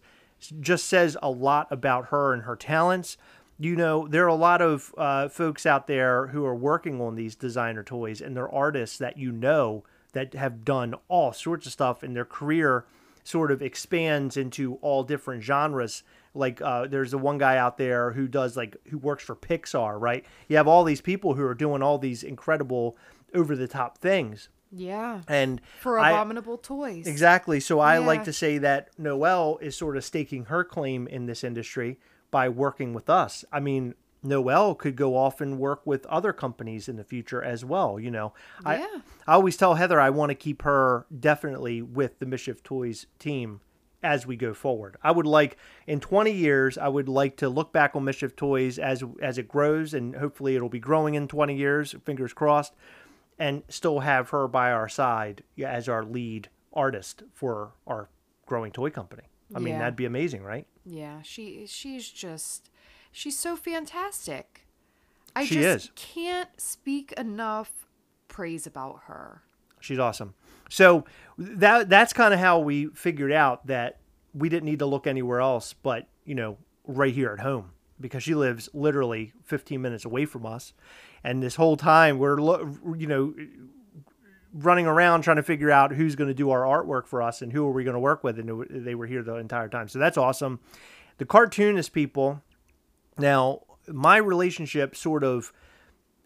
just 0.61 0.85
says 0.85 1.17
a 1.21 1.29
lot 1.29 1.67
about 1.69 2.05
her 2.07 2.33
and 2.33 2.43
her 2.43 2.55
talents. 2.55 3.17
You 3.61 3.75
know, 3.75 4.07
there 4.07 4.23
are 4.23 4.27
a 4.29 4.35
lot 4.35 4.61
of 4.61 4.93
uh, 4.97 5.27
folks 5.27 5.65
out 5.65 5.85
there 5.85 6.27
who 6.27 6.45
are 6.45 6.55
working 6.55 7.01
on 7.01 7.15
these 7.15 7.35
designer 7.35 7.83
toys, 7.83 8.21
and 8.21 8.35
they're 8.35 8.49
artists 8.49 8.97
that 8.99 9.17
you 9.17 9.33
know 9.33 9.83
that 10.13 10.33
have 10.33 10.63
done 10.63 10.95
all 11.09 11.33
sorts 11.33 11.65
of 11.65 11.73
stuff 11.73 12.01
and 12.01 12.15
their 12.15 12.25
career 12.25 12.85
sort 13.23 13.51
of 13.51 13.61
expands 13.61 14.37
into 14.37 14.75
all 14.75 15.03
different 15.03 15.43
genres. 15.43 16.03
Like 16.33 16.61
uh, 16.61 16.87
there's 16.87 17.11
the 17.11 17.17
one 17.17 17.37
guy 17.37 17.57
out 17.57 17.77
there 17.77 18.11
who 18.13 18.27
does 18.27 18.55
like 18.55 18.77
who 18.87 18.97
works 18.97 19.23
for 19.25 19.35
Pixar, 19.35 19.99
right? 19.99 20.25
You 20.47 20.55
have 20.57 20.67
all 20.67 20.83
these 20.85 21.01
people 21.01 21.33
who 21.33 21.43
are 21.43 21.53
doing 21.53 21.83
all 21.83 21.97
these 21.97 22.23
incredible 22.23 22.95
over 23.35 23.55
the 23.55 23.67
top 23.67 23.97
things. 23.97 24.47
yeah 24.71 25.21
And 25.27 25.59
for 25.81 25.99
I- 25.99 26.11
abominable 26.11 26.57
toys 26.57 27.07
Exactly. 27.07 27.59
So 27.59 27.79
I 27.79 27.97
like 27.97 28.23
to 28.23 28.33
say 28.33 28.57
that 28.59 28.89
Noelle 28.97 29.57
is 29.61 29.75
sort 29.75 29.97
of 29.97 30.03
staking 30.05 30.45
her 30.45 30.63
claim 30.63 31.07
in 31.07 31.25
this 31.25 31.43
industry 31.43 31.99
by 32.31 32.49
working 32.49 32.93
with 32.93 33.09
us. 33.09 33.43
I 33.51 33.59
mean, 33.59 33.95
Noelle 34.21 34.75
could 34.75 34.95
go 34.95 35.15
off 35.15 35.39
and 35.41 35.59
work 35.59 35.85
with 35.85 36.05
other 36.07 36.33
companies 36.33 36.89
in 36.89 36.97
the 36.97 37.03
future 37.03 37.41
as 37.43 37.63
well. 37.63 37.99
You 37.99 38.11
know, 38.11 38.33
I 38.65 38.77
Yeah. 38.79 39.01
I 39.27 39.33
always 39.33 39.55
tell 39.57 39.75
Heather 39.75 39.99
I 39.99 40.09
want 40.09 40.29
to 40.29 40.35
keep 40.35 40.63
her 40.63 41.05
definitely 41.17 41.81
with 41.81 42.19
the 42.19 42.25
Mischief 42.25 42.61
Toys 42.63 43.05
team 43.17 43.61
as 44.01 44.25
we 44.25 44.35
go 44.35 44.53
forward. 44.53 44.97
I 45.03 45.11
would 45.11 45.25
like 45.25 45.57
in 45.87 45.99
20 45.99 46.31
years 46.31 46.77
I 46.77 46.87
would 46.87 47.09
like 47.09 47.37
to 47.37 47.49
look 47.49 47.71
back 47.71 47.95
on 47.95 48.03
Mischief 48.05 48.35
Toys 48.35 48.79
as 48.79 49.03
as 49.21 49.37
it 49.37 49.47
grows 49.47 49.93
and 49.93 50.15
hopefully 50.15 50.55
it'll 50.55 50.69
be 50.69 50.79
growing 50.79 51.15
in 51.15 51.27
20 51.27 51.55
years, 51.55 51.95
fingers 52.05 52.33
crossed, 52.33 52.73
and 53.37 53.63
still 53.69 53.99
have 53.99 54.29
her 54.29 54.47
by 54.47 54.71
our 54.71 54.89
side 54.89 55.43
as 55.63 55.87
our 55.87 56.03
lead 56.03 56.49
artist 56.73 57.23
for 57.33 57.71
our 57.87 58.09
growing 58.45 58.71
toy 58.71 58.89
company. 58.89 59.23
I 59.55 59.59
mean, 59.59 59.79
that'd 59.79 59.95
be 59.95 60.05
amazing, 60.05 60.43
right? 60.43 60.67
Yeah, 60.89 61.21
she 61.21 61.65
she's 61.67 62.09
just 62.09 62.69
she's 63.11 63.37
so 63.37 63.55
fantastic. 63.55 64.65
I 65.35 65.45
She 65.45 65.55
just 65.55 65.85
is. 65.85 65.91
can't 65.95 66.49
speak 66.59 67.11
enough 67.13 67.87
praise 68.27 68.65
about 68.65 69.01
her. 69.05 69.43
She's 69.79 69.99
awesome. 69.99 70.33
So 70.69 71.05
that 71.37 71.89
that's 71.89 72.13
kind 72.13 72.33
of 72.33 72.39
how 72.39 72.59
we 72.59 72.87
figured 72.87 73.31
out 73.31 73.67
that 73.67 73.99
we 74.33 74.49
didn't 74.49 74.65
need 74.65 74.79
to 74.79 74.85
look 74.85 75.07
anywhere 75.07 75.39
else 75.41 75.73
but, 75.73 76.07
you 76.25 76.35
know, 76.35 76.57
right 76.85 77.13
here 77.13 77.31
at 77.31 77.39
home 77.39 77.71
because 78.01 78.23
she 78.23 78.33
lives 78.33 78.69
literally 78.73 79.33
15 79.45 79.81
minutes 79.81 80.05
away 80.05 80.25
from 80.25 80.45
us. 80.45 80.73
And 81.23 81.43
this 81.43 81.55
whole 81.55 81.77
time 81.77 82.17
we're 82.17 82.37
lo- 82.41 82.75
you 82.97 83.07
know 83.07 83.33
running 84.53 84.87
around 84.87 85.21
trying 85.21 85.37
to 85.37 85.43
figure 85.43 85.71
out 85.71 85.93
who's 85.93 86.15
going 86.15 86.27
to 86.27 86.33
do 86.33 86.49
our 86.49 86.61
artwork 86.61 87.07
for 87.07 87.21
us 87.21 87.41
and 87.41 87.53
who 87.53 87.65
are 87.65 87.71
we 87.71 87.83
going 87.83 87.93
to 87.93 87.99
work 87.99 88.23
with 88.23 88.39
and 88.39 88.65
they 88.69 88.95
were 88.95 89.05
here 89.05 89.21
the 89.21 89.35
entire 89.35 89.67
time. 89.67 89.87
So 89.87 89.99
that's 89.99 90.17
awesome. 90.17 90.59
The 91.17 91.25
cartoonist 91.25 91.93
people 91.93 92.41
now 93.17 93.61
my 93.87 94.17
relationship 94.17 94.95
sort 94.95 95.23
of 95.23 95.51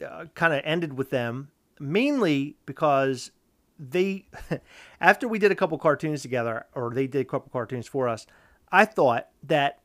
uh, 0.06 0.26
kind 0.36 0.54
of 0.54 0.62
ended 0.64 0.98
with 0.98 1.10
them 1.10 1.50
mainly 1.80 2.58
because 2.66 3.32
they 3.80 4.28
after 5.02 5.28
we 5.28 5.40
did 5.40 5.52
a 5.52 5.56
couple 5.56 5.78
cartoons 5.78 6.22
together 6.22 6.66
or 6.74 6.94
they 6.94 7.08
did 7.08 7.22
a 7.22 7.26
couple 7.26 7.50
cartoons 7.52 7.88
for 7.88 8.08
us 8.08 8.26
i 8.72 8.86
thought 8.86 9.30
that 9.42 9.80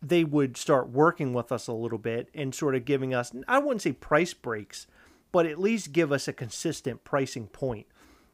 they 0.00 0.24
would 0.24 0.56
start 0.56 0.88
working 0.90 1.32
with 1.32 1.50
us 1.50 1.66
a 1.66 1.72
little 1.72 1.98
bit 1.98 2.28
and 2.34 2.54
sort 2.54 2.74
of 2.74 2.84
giving 2.84 3.12
us 3.12 3.32
i 3.48 3.58
wouldn't 3.58 3.82
say 3.82 3.92
price 3.92 4.34
breaks 4.34 4.86
but 5.34 5.46
at 5.46 5.58
least 5.58 5.90
give 5.92 6.12
us 6.12 6.28
a 6.28 6.32
consistent 6.32 7.02
pricing 7.02 7.48
point. 7.48 7.88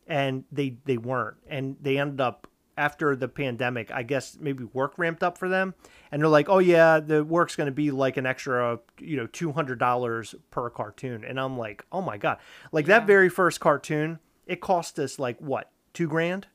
And 0.06 0.44
they 0.52 0.76
they 0.84 0.98
weren't. 0.98 1.38
And 1.48 1.76
they 1.80 1.96
ended 1.96 2.20
up 2.20 2.46
after 2.76 3.14
the 3.14 3.28
pandemic 3.28 3.90
i 3.90 4.02
guess 4.02 4.38
maybe 4.40 4.64
work 4.64 4.92
ramped 4.98 5.22
up 5.22 5.38
for 5.38 5.48
them. 5.48 5.74
And 6.12 6.20
they're 6.20 6.28
like 6.28 6.50
oh 6.50 6.58
yeah 6.58 7.00
the 7.00 7.24
work's 7.24 7.56
going 7.56 7.68
to 7.68 7.72
be 7.72 7.90
like 7.90 8.18
an 8.18 8.26
extra 8.26 8.80
you 8.98 9.16
know 9.16 9.26
$200 9.26 10.34
per 10.50 10.68
cartoon. 10.68 11.24
And 11.24 11.40
i'm 11.40 11.56
like 11.56 11.86
oh 11.90 12.02
my 12.02 12.18
god. 12.18 12.36
Like 12.70 12.84
that 12.86 13.06
very 13.06 13.30
first 13.30 13.60
cartoon 13.60 14.18
it 14.46 14.60
cost 14.60 14.98
us 14.98 15.18
like 15.18 15.38
what 15.40 15.70
two 15.94 16.06
grand 16.06 16.48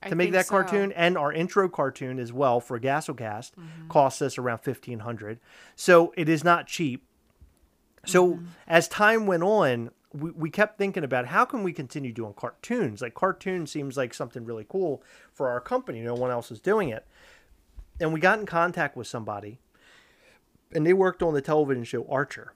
I 0.00 0.10
to 0.10 0.14
make 0.14 0.30
that 0.30 0.46
so. 0.46 0.50
cartoon? 0.50 0.92
And 0.92 1.18
our 1.18 1.32
intro 1.32 1.68
cartoon 1.68 2.20
as 2.20 2.32
well 2.32 2.60
for 2.60 2.78
gastlecast 2.78 3.50
Mm-hmm. 3.58 3.88
cost 3.88 4.22
us 4.22 4.38
around 4.38 4.60
1500 4.62 5.40
so 5.74 6.12
it 6.16 6.28
is 6.28 6.44
not 6.44 6.68
cheap 6.68 7.04
so 8.06 8.32
Mm-hmm. 8.34 8.44
as 8.66 8.88
time 8.88 9.26
went 9.26 9.42
on 9.42 9.90
we, 10.14 10.30
we 10.30 10.50
kept 10.50 10.78
thinking 10.78 11.04
about 11.04 11.26
how 11.26 11.44
can 11.44 11.62
we 11.62 11.70
continue 11.72 12.12
doing 12.14 12.32
cartoons? 12.32 13.02
Like 13.02 13.12
cartoon 13.14 13.66
seems 13.66 13.94
like 13.96 14.14
something 14.14 14.42
really 14.46 14.64
cool 14.66 15.02
for 15.34 15.50
our 15.50 15.60
company. 15.60 16.00
No 16.00 16.14
one 16.14 16.30
else 16.30 16.50
is 16.50 16.60
doing 16.60 16.88
it. 16.88 17.06
And 18.00 18.14
we 18.14 18.18
got 18.18 18.38
in 18.38 18.46
contact 18.46 18.96
with 18.96 19.06
somebody 19.06 19.58
and 20.72 20.86
they 20.86 20.94
worked 20.94 21.22
on 21.22 21.34
the 21.34 21.42
television 21.42 21.84
show 21.84 22.06
archer. 22.08 22.54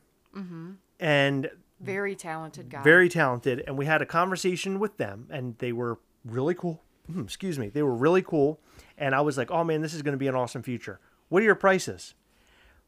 And 0.99 1.51
Very 1.81 2.15
talented 2.15 2.71
guy. 2.71 2.83
very 2.83 3.09
talented. 3.11 3.63
And 3.67 3.77
we 3.77 3.85
had 3.87 4.01
a 4.01 4.07
conversation 4.07 4.79
with 4.79 4.97
them 4.97 5.27
and 5.31 5.59
they 5.59 5.73
were 5.73 5.99
really 6.25 6.55
cool. 6.55 6.83
Hmm, 7.07 7.21
excuse 7.23 7.59
me. 7.59 7.69
They 7.69 7.83
were 7.83 7.95
really 7.95 8.23
cool. 8.23 8.61
And 8.97 9.15
i 9.15 9.21
was 9.21 9.37
like 9.37 9.51
oh 9.51 9.63
man 9.65 9.83
this 9.83 9.93
is 9.95 10.01
going 10.03 10.13
to 10.13 10.19
be 10.19 10.29
an 10.29 10.35
awesome 10.35 10.63
future. 10.63 11.01
What 11.29 11.43
are 11.43 11.47
your 11.47 11.55
prices 11.55 12.15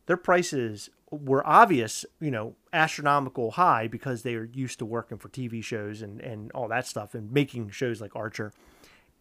their 0.07 0.17
prices 0.17 0.91
were 1.11 1.47
obvious 1.47 2.05
you 2.21 2.31
know 2.31 2.55
astronomical 2.73 3.53
high 3.53 3.87
because 3.87 4.23
they 4.23 4.35
are 4.35 4.49
used 4.53 4.79
to 4.79 4.85
working 4.85 5.17
for 5.17 5.29
tv 5.29 5.63
shows 5.63 6.03
and, 6.03 6.21
and 6.21 6.51
all 6.53 6.67
that 6.67 6.87
stuff 6.87 7.15
and 7.15 7.31
making 7.31 7.71
shows 7.71 8.01
like 8.01 8.15
archer 8.17 8.53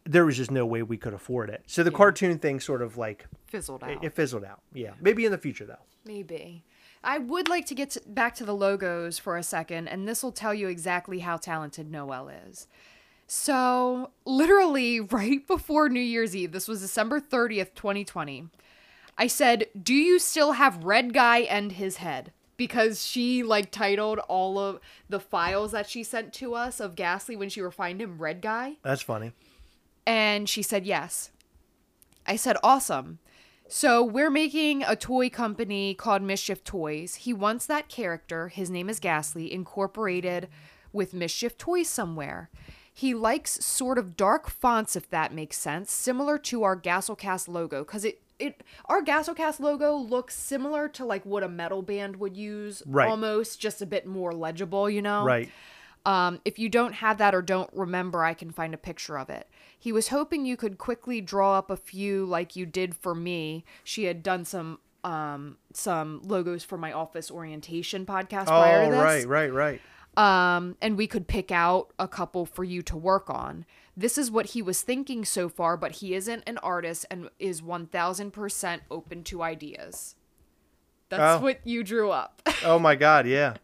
there 0.06 0.26
was 0.26 0.38
just 0.38 0.52
no 0.52 0.65
way 0.65 0.84
we 0.84 0.98
could 0.98 1.13
afford 1.13 1.50
it. 1.50 1.63
So 1.65 1.84
the 1.84 1.91
cartoon 1.91 2.38
thing 2.39 2.60
sort 2.60 2.82
of 2.82 2.98
like 2.98 3.26
Fizzled 3.48 3.84
out. 3.84 3.91
it, 3.91 4.00
it 4.04 4.13
fizzled 4.13 4.43
out. 4.43 4.62
Yeah, 4.74 4.91
maybe 5.00 5.26
in 5.26 5.32
the 5.32 5.38
future 5.38 5.65
though. 5.65 5.78
Maybe. 6.06 6.63
I 7.04 7.17
would 7.17 7.50
like 7.50 7.65
to 7.67 7.76
get 7.76 7.91
to, 7.91 8.02
back 8.06 8.36
to 8.36 8.46
the 8.46 8.56
logos 8.56 9.19
for 9.19 9.36
a 9.36 9.43
second, 9.43 9.89
and 9.89 10.08
this 10.08 10.24
will 10.24 10.32
tell 10.32 10.54
you 10.54 10.67
exactly 10.69 11.19
how 11.19 11.38
talented 11.38 11.91
Noelle 11.91 12.30
is. 12.30 12.67
So, 13.28 14.12
literally, 14.26 15.00
right 15.12 15.46
before 15.46 15.89
New 15.89 16.00
Year's 16.00 16.36
Eve, 16.36 16.54
this 16.54 16.67
was 16.67 16.82
December 16.82 17.19
30th, 17.19 17.74
2020, 17.76 18.48
I 19.17 19.28
said, 19.28 19.67
Do 19.82 19.93
you 19.93 20.19
still 20.19 20.54
have 20.54 20.84
Red 20.84 21.13
Guy 21.13 21.39
and 21.39 21.73
his 21.73 21.97
head? 21.97 22.32
Because 22.56 23.06
she 23.06 23.43
like 23.43 23.71
titled 23.71 24.19
all 24.19 24.60
of 24.60 24.80
the 25.10 25.19
files 25.19 25.71
that 25.71 25.89
she 25.89 26.04
sent 26.04 26.34
to 26.34 26.54
us 26.54 26.80
of 26.80 26.95
Gastley 26.95 27.38
when 27.38 27.49
she 27.49 27.62
refined 27.62 28.02
him 28.02 28.19
Red 28.19 28.41
Guy. 28.41 28.78
That's 28.84 29.02
funny. 29.02 29.32
And 30.06 30.47
she 30.47 30.62
said 30.62 30.86
yes. 30.86 31.32
I 32.26 32.36
said, 32.36 32.58
awesome. 32.63 33.19
So 33.67 34.04
we're 34.04 34.30
making 34.30 34.84
a 34.84 34.95
toy 34.95 35.30
company 35.30 35.93
called 35.93 36.21
Mischief 36.21 36.63
Toys. 36.63 37.15
He 37.15 37.34
wants 37.34 37.65
that 37.65 37.89
character, 37.89 38.49
his 38.49 38.69
name 38.69 38.89
is 38.89 38.99
Gastley, 38.99 39.49
incorporated 39.49 40.47
with 40.91 41.13
Mischief 41.13 41.58
Toys 41.58 41.89
somewhere. 41.89 42.49
He 42.93 43.15
likes 43.15 43.65
sort 43.65 43.97
of 43.97 44.15
dark 44.15 44.49
fonts, 44.49 44.95
if 44.95 45.10
that 45.10 45.34
makes 45.34 45.58
sense, 45.58 45.91
similar 45.91 46.38
to 46.39 46.63
our 46.63 46.78
Gastlecast 46.78 47.47
logo, 47.47 47.84
because 47.84 48.06
it 48.06 48.21
it 48.43 48.63
our 48.86 49.01
Gastlecast 49.01 49.60
logo 49.60 49.95
looks 49.95 50.36
similar 50.36 50.88
to 50.89 51.06
like 51.06 51.25
what 51.25 51.43
a 51.43 51.49
metal 51.49 51.82
band 51.82 52.17
would 52.17 52.36
use, 52.38 52.84
Right. 52.86 53.10
almost 53.10 53.60
just 53.60 53.82
a 53.82 53.86
bit 53.86 54.06
more 54.06 54.34
legible, 54.34 54.89
you 54.89 55.01
know. 55.01 55.23
Right. 55.25 55.49
Um, 56.06 56.41
if 56.43 56.60
you 56.60 56.67
don't 56.67 56.93
have 56.95 57.17
that 57.19 57.34
or 57.34 57.41
don't 57.41 57.69
remember, 57.73 58.23
I 58.25 58.34
can 58.34 58.51
find 58.51 58.73
a 58.73 58.77
picture 58.77 59.17
of 59.17 59.29
it. 59.29 59.47
He 59.79 59.93
was 59.93 60.10
hoping 60.10 60.45
you 60.45 60.58
could 60.58 60.77
quickly 60.77 61.21
draw 61.21 61.58
up 61.58 61.69
a 61.71 61.77
few 61.77 62.25
like 62.25 62.56
you 62.58 62.65
did 62.65 62.93
for 62.95 63.15
me. 63.15 63.63
She 63.86 64.03
had 64.06 64.21
done 64.21 64.43
some 64.45 64.79
um, 65.06 65.58
some 65.73 66.21
logos 66.23 66.63
for 66.63 66.77
my 66.77 66.91
office 66.93 67.29
orientation 67.32 68.06
podcast 68.06 68.45
prior 68.47 68.84
Oh, 68.84 68.86
to 68.86 68.91
this. 68.91 69.01
right, 69.01 69.27
right, 69.27 69.53
right. 69.53 69.82
Um, 70.15 70.77
and 70.82 70.95
we 70.97 71.08
could 71.08 71.27
pick 71.27 71.51
out 71.51 71.91
a 71.99 72.08
couple 72.08 72.45
for 72.45 72.63
you 72.63 72.82
to 72.84 72.95
work 72.95 73.29
on. 73.29 73.65
This 73.95 74.17
is 74.17 74.32
what 74.32 74.47
he 74.47 74.62
was 74.62 74.82
thinking 74.82 75.23
so 75.23 75.47
far, 75.49 75.77
but 75.77 75.93
he 75.93 76.15
isn't 76.15 76.43
an 76.47 76.58
artist 76.60 77.06
and 77.12 77.29
is 77.39 77.62
1000% 77.62 78.79
open 78.89 79.23
to 79.25 79.43
ideas. 79.43 80.15
That's 81.10 81.39
Oh. 81.39 81.43
what 81.43 81.60
you 81.65 81.84
drew 81.84 82.10
up. 82.12 82.41
Oh 82.65 82.79
my 82.79 82.95
God, 82.95 83.27
yeah. 83.27 83.56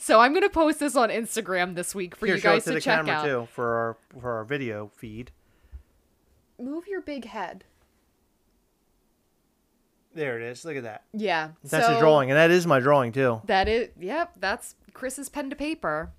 so 0.00 0.18
I'm 0.20 0.32
going 0.32 0.42
to 0.42 0.50
post 0.50 0.80
this 0.80 0.96
on 0.96 1.10
Instagram 1.10 1.74
this 1.76 1.94
week 1.94 2.16
for 2.16 2.26
Here, 2.26 2.34
you 2.34 2.40
guys 2.42 2.64
to 2.64 2.70
to, 2.70 2.74
the 2.74 2.80
check 2.80 3.04
camera 3.06 3.14
out. 3.14 3.24
too 3.24 3.48
for 3.52 3.74
our 3.76 3.96
for 4.20 4.32
our 4.32 4.44
video 4.44 4.90
feed. 4.96 5.30
Move 6.58 6.88
your 6.88 7.00
big 7.00 7.24
head. 7.26 7.64
There 10.14 10.38
it 10.38 10.42
is. 10.42 10.64
Look 10.64 10.76
at 10.76 10.82
that. 10.82 11.04
Yeah. 11.12 11.50
That's 11.64 11.86
so 11.86 11.96
a 11.96 12.00
drawing, 12.00 12.30
and 12.30 12.36
that 12.36 12.50
is 12.50 12.66
my 12.66 12.80
drawing 12.80 13.12
too. 13.12 13.40
That 13.46 13.68
is 13.68 13.88
yep, 13.98 14.32
that's 14.38 14.74
Chris's 14.92 15.28
pen 15.28 15.48
to 15.50 15.56
paper. 15.56 16.10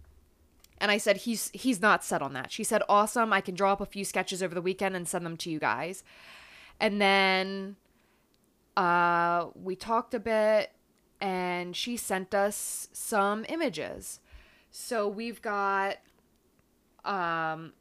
And 0.83 0.91
I 0.91 0.97
said 0.97 1.15
he's 1.15 1.49
he's 1.53 1.81
not 1.81 2.03
set 2.03 2.21
on 2.21 2.33
that. 2.33 2.51
She 2.51 2.65
said, 2.65 2.83
"Awesome, 2.89 3.31
I 3.31 3.39
can 3.39 3.55
draw 3.55 3.71
up 3.71 3.79
a 3.79 3.85
few 3.85 4.03
sketches 4.03 4.43
over 4.43 4.53
the 4.53 4.61
weekend 4.61 4.97
and 4.97 5.07
send 5.07 5.25
them 5.25 5.37
to 5.37 5.49
you 5.49 5.57
guys." 5.57 6.03
And 6.77 7.01
then 7.01 7.77
uh 8.75 9.47
we 9.55 9.77
talked 9.77 10.13
a 10.13 10.19
bit 10.19 10.71
and 11.21 11.73
she 11.73 11.95
sent 11.95 12.35
us 12.35 12.89
some 12.91 13.45
images. 13.47 14.19
So 14.71 15.07
we've 15.07 15.41
got 15.41 15.99
um 17.05 17.71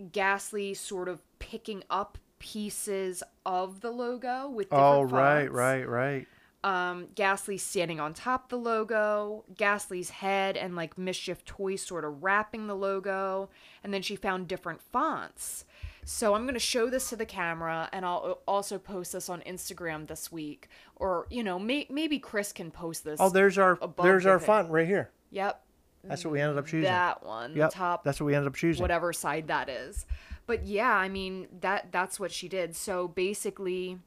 Gastley 0.00 0.74
sort 0.74 1.10
of 1.10 1.20
picking 1.38 1.84
up 1.90 2.16
pieces 2.38 3.22
of 3.44 3.82
the 3.82 3.90
logo 3.90 4.48
with 4.48 4.70
different 4.70 4.86
Oh, 4.86 5.02
right, 5.02 5.48
fonts 5.48 5.54
right, 5.54 5.86
right. 5.86 6.28
Um 6.64 7.08
Gastley 7.14 7.58
standing 7.58 8.00
on 8.00 8.14
top 8.14 8.44
of 8.44 8.48
the 8.50 8.56
logo, 8.56 9.44
Gastley's 9.54 10.10
head 10.10 10.56
and 10.56 10.74
like 10.74 10.98
Mischief 10.98 11.44
Toys 11.44 11.82
sort 11.82 12.04
of 12.04 12.22
wrapping 12.22 12.66
the 12.66 12.74
logo, 12.74 13.48
and 13.84 13.94
then 13.94 14.02
she 14.02 14.16
found 14.16 14.48
different 14.48 14.82
fonts. 14.82 15.64
So 16.04 16.34
I'm 16.34 16.44
going 16.44 16.54
to 16.54 16.58
show 16.60 16.88
this 16.88 17.10
to 17.10 17.16
the 17.16 17.26
camera 17.26 17.88
and 17.92 18.02
I'll 18.04 18.40
also 18.48 18.78
post 18.78 19.12
this 19.12 19.28
on 19.28 19.42
Instagram 19.42 20.06
this 20.06 20.32
week 20.32 20.68
or 20.96 21.26
you 21.28 21.44
know, 21.44 21.58
may- 21.58 21.86
maybe 21.90 22.18
Chris 22.18 22.50
can 22.50 22.70
post 22.70 23.04
this. 23.04 23.20
Oh, 23.20 23.28
there's 23.28 23.58
our 23.58 23.78
there's 24.02 24.24
our 24.24 24.36
it. 24.36 24.40
font 24.40 24.70
right 24.70 24.86
here. 24.86 25.10
Yep. 25.30 25.62
That's 26.04 26.24
what 26.24 26.30
we 26.32 26.40
ended 26.40 26.56
up 26.56 26.64
choosing. 26.66 26.84
That 26.84 27.24
one, 27.26 27.54
yep, 27.54 27.70
top 27.72 28.04
That's 28.04 28.20
what 28.20 28.26
we 28.26 28.34
ended 28.34 28.48
up 28.48 28.54
choosing. 28.56 28.80
whatever 28.80 29.12
side 29.12 29.48
that 29.48 29.68
is. 29.68 30.06
But 30.46 30.64
yeah, 30.64 30.92
I 30.94 31.08
mean 31.10 31.46
that 31.60 31.92
that's 31.92 32.18
what 32.18 32.32
she 32.32 32.48
did. 32.48 32.74
So 32.74 33.06
basically 33.08 33.98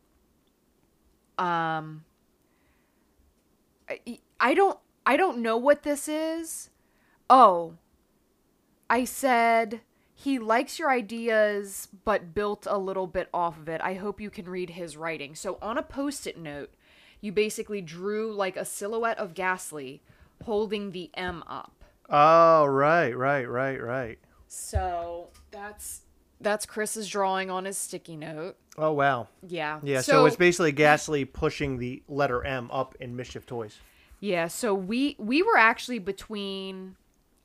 um 1.38 2.04
I, 4.40 4.54
don't 4.54 4.80
I 5.06 5.18
don't 5.18 5.40
know 5.40 5.58
what 5.58 5.84
this 5.84 6.08
is. 6.08 6.70
Oh. 7.30 7.76
I 8.90 9.06
said 9.06 9.82
he 10.14 10.38
likes 10.38 10.78
your 10.78 10.92
ideas 10.92 11.88
but 12.04 12.34
built 12.34 12.68
a 12.70 12.78
little 12.78 13.08
bit 13.08 13.30
off 13.34 13.58
of 13.58 13.70
it. 13.70 13.82
I 13.82 13.96
hope 13.96 14.22
you 14.22 14.30
can 14.30 14.50
read 14.50 14.72
his 14.72 14.98
writing. 14.98 15.34
So 15.34 15.58
on 15.62 15.78
a 15.78 15.84
post-it 15.84 16.38
note, 16.38 16.72
you 17.22 17.32
basically 17.32 17.82
drew 17.82 18.34
like 18.34 18.58
a 18.58 18.66
silhouette 18.66 19.18
of 19.18 19.34
Gastley 19.34 20.02
holding 20.44 20.92
the 20.92 21.10
M 21.14 21.44
up. 21.48 21.84
Oh, 22.10 22.66
right, 22.66 23.18
right, 23.18 23.46
right, 23.50 23.82
right. 23.82 24.20
So 24.48 25.30
that's 25.52 26.02
that's 26.42 26.66
Chris's 26.66 27.08
drawing 27.08 27.50
on 27.50 27.66
his 27.66 27.78
sticky 27.78 28.18
note. 28.18 28.58
Oh 28.78 28.92
wow. 28.94 29.28
Yeah. 29.48 29.80
Yeah, 29.84 30.02
so, 30.02 30.26
it's 30.26 30.36
basically 30.36 30.72
Gastley 30.74 31.32
pushing 31.32 31.78
the 31.78 32.02
letter 32.08 32.44
M 32.46 32.70
up 32.72 32.96
in 33.00 33.16
Mischief 33.16 33.46
Toys. 33.46 33.78
yeah. 34.20 34.48
So 34.48 34.74
we 34.74 35.16
we 35.20 35.44
were 35.44 35.58
actually 35.58 36.00
between. 36.00 36.96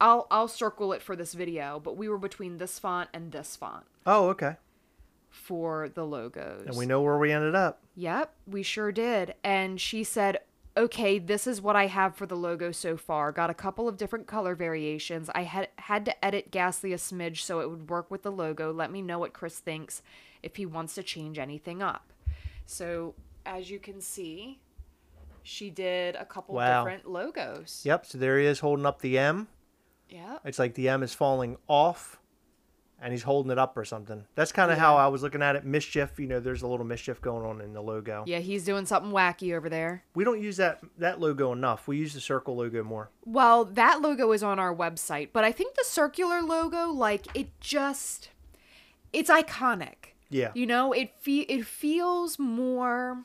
I'll 0.00 0.26
I'll 0.30 0.48
circle 0.48 0.92
it 0.92 1.02
for 1.02 1.16
this 1.16 1.32
video, 1.34 1.80
but 1.82 1.96
we 1.96 2.08
were 2.08 2.18
between 2.18 2.58
this 2.58 2.78
font 2.78 3.08
and 3.14 3.32
this 3.32 3.56
font 3.56 3.86
Oh, 4.04 4.28
okay. 4.28 4.56
for 5.30 5.88
the 5.88 6.04
logos. 6.04 6.66
And 6.66 6.76
we 6.76 6.84
know 6.86 7.00
where 7.00 7.18
we 7.18 7.32
ended 7.32 7.54
up. 7.54 7.80
Yep, 7.96 8.34
we 8.46 8.62
sure 8.62 8.92
did. 8.92 9.34
And 9.42 9.80
she 9.80 10.04
said, 10.04 10.40
"Okay, 10.76 11.18
this 11.18 11.46
is 11.46 11.62
what 11.62 11.76
I 11.76 11.86
have 11.86 12.14
for 12.14 12.26
the 12.26 12.36
logo 12.36 12.72
so 12.72 12.96
far. 12.98 13.32
Got 13.32 13.48
a 13.48 13.54
couple 13.54 13.88
of 13.88 13.96
different 13.96 14.26
color 14.26 14.54
variations. 14.54 15.30
I 15.34 15.44
had 15.44 15.68
had 15.78 16.04
to 16.04 16.24
edit 16.24 16.50
Gastley 16.50 16.92
a 16.92 16.96
smidge 16.98 17.38
so 17.38 17.60
it 17.60 17.70
would 17.70 17.88
work 17.88 18.10
with 18.10 18.22
the 18.22 18.30
logo. 18.32 18.72
Let 18.72 18.92
me 18.92 19.00
know 19.02 19.18
what 19.18 19.32
Chris 19.32 19.58
thinks 19.58 20.02
if 20.46 20.56
he 20.56 20.64
wants 20.66 20.94
to 20.94 21.02
change 21.02 21.38
anything 21.38 21.82
up." 21.82 22.12
So, 22.64 23.14
as 23.44 23.70
you 23.70 23.78
can 23.78 24.00
see, 24.00 24.61
she 25.42 25.70
did 25.70 26.16
a 26.16 26.24
couple 26.24 26.54
Wow. 26.56 26.82
different 26.85 27.06
logos. 27.09 27.82
Yep, 27.85 28.06
so 28.06 28.18
there 28.18 28.38
he 28.38 28.46
is 28.46 28.61
holding 28.61 28.87
up 28.87 29.00
the 29.00 29.18
M. 29.18 29.48
Yeah. 30.09 30.38
It's 30.44 30.59
like 30.59 30.74
the 30.74 30.88
M 30.88 31.02
is 31.02 31.14
falling 31.14 31.56
off 31.68 32.18
and 33.00 33.12
he's 33.12 33.24
holding 33.24 33.52
it 33.52 33.59
up 33.59 33.76
or 33.76 33.85
something. 33.85 34.24
That's 34.35 34.50
kind 34.52 34.70
of 34.72 34.78
how 34.78 34.96
I 34.96 35.06
was 35.09 35.22
looking 35.22 35.42
at 35.42 35.54
it. 35.54 35.64
Mischief, 35.64 36.18
you 36.18 36.26
know, 36.26 36.40
there's 36.40 36.62
a 36.62 36.66
little 36.66 36.87
mischief 36.87 37.20
going 37.20 37.44
on 37.44 37.61
in 37.61 37.72
the 37.74 37.82
logo. 37.82 38.24
Yeah, 38.26 38.38
he's 38.38 38.64
doing 38.64 38.87
something 38.87 39.12
wacky 39.12 39.54
over 39.54 39.68
there. 39.68 40.02
We 40.14 40.24
don't 40.24 40.40
use 40.42 40.56
that 40.56 40.80
that 40.98 41.20
logo 41.20 41.52
enough. 41.52 41.87
We 41.87 41.98
use 41.98 42.14
the 42.14 42.20
circle 42.20 42.56
logo 42.56 42.82
more. 42.82 43.11
Well, 43.24 43.64
that 43.66 44.00
logo 44.00 44.32
is 44.32 44.42
on 44.42 44.59
our 44.59 44.74
website, 44.74 45.28
but 45.32 45.44
I 45.44 45.52
think 45.52 45.74
the 45.76 45.85
circular 45.85 46.40
logo, 46.42 46.87
like 46.88 47.26
it 47.37 47.48
just 47.61 48.30
it's 49.12 49.30
iconic. 49.30 50.14
Yeah. 50.30 50.50
You 50.54 50.66
know, 50.66 50.92
it 50.92 51.12
fe- 51.20 51.40
it 51.48 51.64
feels 51.66 52.38
more 52.38 53.24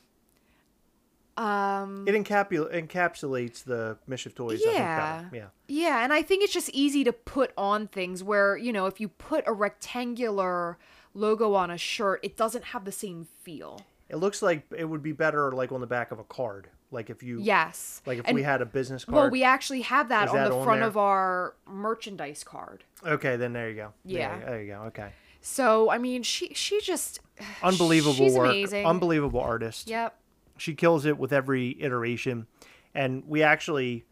um 1.36 2.04
It 2.06 2.14
encapu- 2.14 2.70
encapsulates 2.72 3.64
the 3.64 3.96
Mischief 4.06 4.34
Toys. 4.34 4.60
Yeah. 4.64 5.24
Yeah. 5.32 5.46
yeah, 5.66 6.04
and 6.04 6.12
I 6.12 6.22
think 6.22 6.44
it's 6.44 6.52
just 6.52 6.68
easy 6.70 7.04
to 7.04 7.12
put 7.12 7.52
on 7.56 7.88
things 7.88 8.22
where, 8.22 8.56
you 8.56 8.72
know, 8.72 8.86
if 8.86 9.00
you 9.00 9.08
put 9.08 9.42
a 9.46 9.52
rectangular 9.52 10.78
logo 11.14 11.54
on 11.54 11.70
a 11.70 11.78
shirt, 11.78 12.20
it 12.22 12.36
doesn't 12.36 12.64
have 12.66 12.84
the 12.84 12.92
same 12.92 13.26
feel. 13.42 13.80
It 14.10 14.16
looks 14.16 14.42
like 14.42 14.64
it 14.76 14.84
would 14.84 15.02
be 15.02 15.12
better 15.12 15.50
like 15.52 15.72
on 15.72 15.80
the 15.80 15.86
back 15.86 16.10
of 16.12 16.18
a 16.18 16.24
card. 16.24 16.68
Like 16.90 17.08
if 17.08 17.22
you 17.22 17.40
Yes. 17.40 18.02
like 18.04 18.18
if 18.18 18.26
And- 18.26 18.34
we 18.34 18.42
had 18.42 18.60
a 18.60 18.66
business 18.66 19.06
card. 19.06 19.14
Well, 19.16 19.30
we 19.30 19.42
actually 19.42 19.80
have 19.80 20.10
that 20.10 20.24
Is 20.24 20.30
on 20.32 20.36
that 20.36 20.48
the 20.50 20.56
on 20.56 20.64
front 20.64 20.80
there? 20.80 20.88
of 20.88 20.98
our 20.98 21.54
merchandise 21.66 22.44
card. 22.44 22.84
Okay, 23.06 23.36
then 23.36 23.54
there 23.54 23.70
you 23.70 23.76
go. 23.76 23.92
There 24.04 24.18
Yeah. 24.18 24.38
you- 24.38 24.44
There 24.44 24.62
you 24.62 24.72
go. 24.74 24.80
Okay. 24.88 25.12
So, 25.42 25.90
I 25.90 25.98
mean, 25.98 26.22
she 26.22 26.54
she 26.54 26.80
just 26.80 27.20
Unbelievable 27.62 28.14
She's 28.14 28.32
work. 28.34 28.46
amazing. 28.50 28.86
Unbelievable 28.86 29.40
artist. 29.40 29.88
Yep. 29.88 30.16
she 30.56 30.74
kills 30.74 31.04
it 31.04 31.18
with 31.18 31.32
every 31.32 31.76
iteration 31.82 32.46
and 32.94 33.24
we 33.26 33.42
actually 33.42 34.04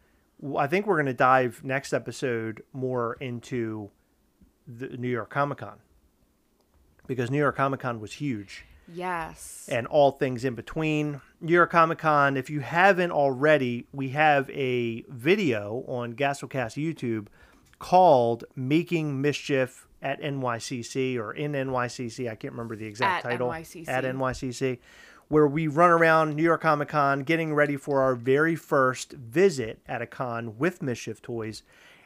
i 0.59 0.67
think 0.67 0.87
we're 0.87 0.97
going 0.97 1.05
to 1.05 1.13
dive 1.13 1.61
next 1.63 1.93
episode 1.93 2.63
more 2.73 3.15
into 3.21 3.91
the 4.67 4.89
new 4.97 5.09
york 5.09 5.29
comic-con 5.29 5.77
because 7.07 7.31
new 7.31 7.39
york 7.39 7.55
comic-con 7.57 8.01
was 8.01 8.15
huge 8.15 8.65
Yes. 8.93 9.69
and 9.71 9.87
all 9.87 10.13
things 10.13 10.45
in 10.47 10.55
between 10.55 11.21
new 11.43 11.53
york 11.53 11.71
comic-con 11.71 12.37
if 12.39 12.49
you 12.49 12.61
haven't 12.61 13.11
already 13.13 13.87
we 13.93 14.09
have 14.09 14.49
a 14.51 15.03
video 15.09 15.85
on 15.87 16.15
gastlecast 16.15 16.75
youtube 16.83 17.27
called 17.79 18.45
making 18.57 19.21
mischief 19.21 19.87
at 20.03 20.21
NYCC 20.21 21.19
or 21.19 21.33
in 21.33 21.53
NYCC. 21.53 22.31
I 22.31 22.35
can't 22.35 22.53
remember 22.53 22.77
the 22.77 22.87
exact 22.87 23.25
At 23.25 23.31
title. 23.31 23.49
NYCC. 23.49 23.89
At 23.89 24.05
NYCC, 24.05 24.79
where 25.29 25.47
we 25.47 25.67
run 25.69 25.91
around 25.91 26.35
New 26.35 26.43
York 26.43 26.61
Comic 26.63 26.89
Con 26.89 27.21
getting 27.21 27.55
ready 27.55 27.77
for 27.77 28.01
our 28.03 28.15
very 28.15 28.57
first 28.57 29.13
visit 29.13 29.81
at 29.87 30.03
a 30.03 30.07
con 30.07 30.59
with 30.59 30.83
Mischief 30.83 31.21
Toys. 31.23 31.63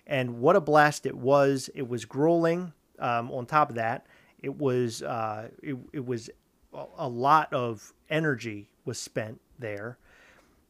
And 0.06 0.38
what 0.40 0.56
a 0.56 0.60
blast 0.60 1.06
it 1.06 1.16
was! 1.16 1.70
It 1.74 1.88
was 1.88 2.04
grueling. 2.04 2.72
Um, 2.98 3.30
on 3.32 3.46
top 3.46 3.70
of 3.70 3.76
that, 3.76 4.06
it 4.42 4.56
was 4.58 5.02
uh, 5.02 5.48
it, 5.62 5.76
it 5.92 6.04
was 6.04 6.28
a- 6.74 6.84
a 6.98 7.08
lot 7.08 7.52
of 7.52 7.92
energy 8.10 8.68
was 8.84 8.98
spent 8.98 9.40
there 9.58 9.98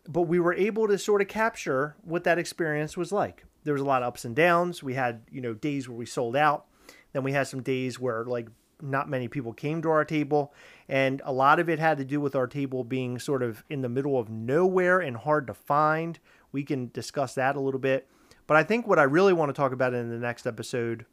but 0.07 0.23
we 0.23 0.39
were 0.39 0.53
able 0.53 0.87
to 0.87 0.99
sort 0.99 1.23
of 1.23 1.29
capture 1.29 1.97
what 2.03 2.25
that 2.25 2.39
experience 2.39 2.95
was 2.95 3.11
like. 3.11 3.45
There 3.65 3.73
was 3.73 3.81
a 3.81 3.87
lot 3.87 4.03
of 4.03 4.09
ups 4.09 4.27
and 4.27 4.37
downs. 4.37 4.83
We 4.83 4.93
had, 4.93 5.23
you 5.31 5.41
know, 5.41 5.55
days 5.55 5.89
where 5.89 5.97
we 5.97 6.05
sold 6.05 6.37
out. 6.37 6.67
Then 7.15 7.23
we 7.25 7.33
had 7.33 7.47
some 7.47 7.63
days 7.63 7.99
where 7.99 8.25
like 8.25 8.49
not 8.83 9.09
many 9.09 9.29
people 9.29 9.55
came 9.55 9.81
to 9.81 9.89
our 9.89 10.05
table, 10.05 10.53
and 10.89 11.23
a 11.25 11.33
lot 11.33 11.59
of 11.59 11.71
it 11.71 11.79
had 11.79 11.97
to 11.99 12.05
do 12.05 12.21
with 12.21 12.35
our 12.35 12.47
table 12.47 12.85
being 12.85 13.19
sort 13.19 13.43
of 13.43 13.65
in 13.71 13.81
the 13.81 13.89
middle 13.89 14.19
of 14.19 14.29
nowhere 14.29 15.01
and 15.01 15.17
hard 15.17 15.47
to 15.47 15.55
find. 15.55 16.19
We 16.53 16.65
can 16.65 16.91
discuss 16.93 17.35
that 17.37 17.57
a 17.57 17.61
little 17.61 17.81
bit. 17.81 18.07
But 18.47 18.59
I 18.59 18.63
think 18.63 18.87
what 18.87 18.99
I 18.99 19.05
really 19.05 19.33
want 19.33 19.49
to 19.49 19.55
talk 19.55 19.73
about 19.73 19.95
in 19.95 20.11
the 20.11 20.19
next 20.19 20.47
episode 20.47 21.07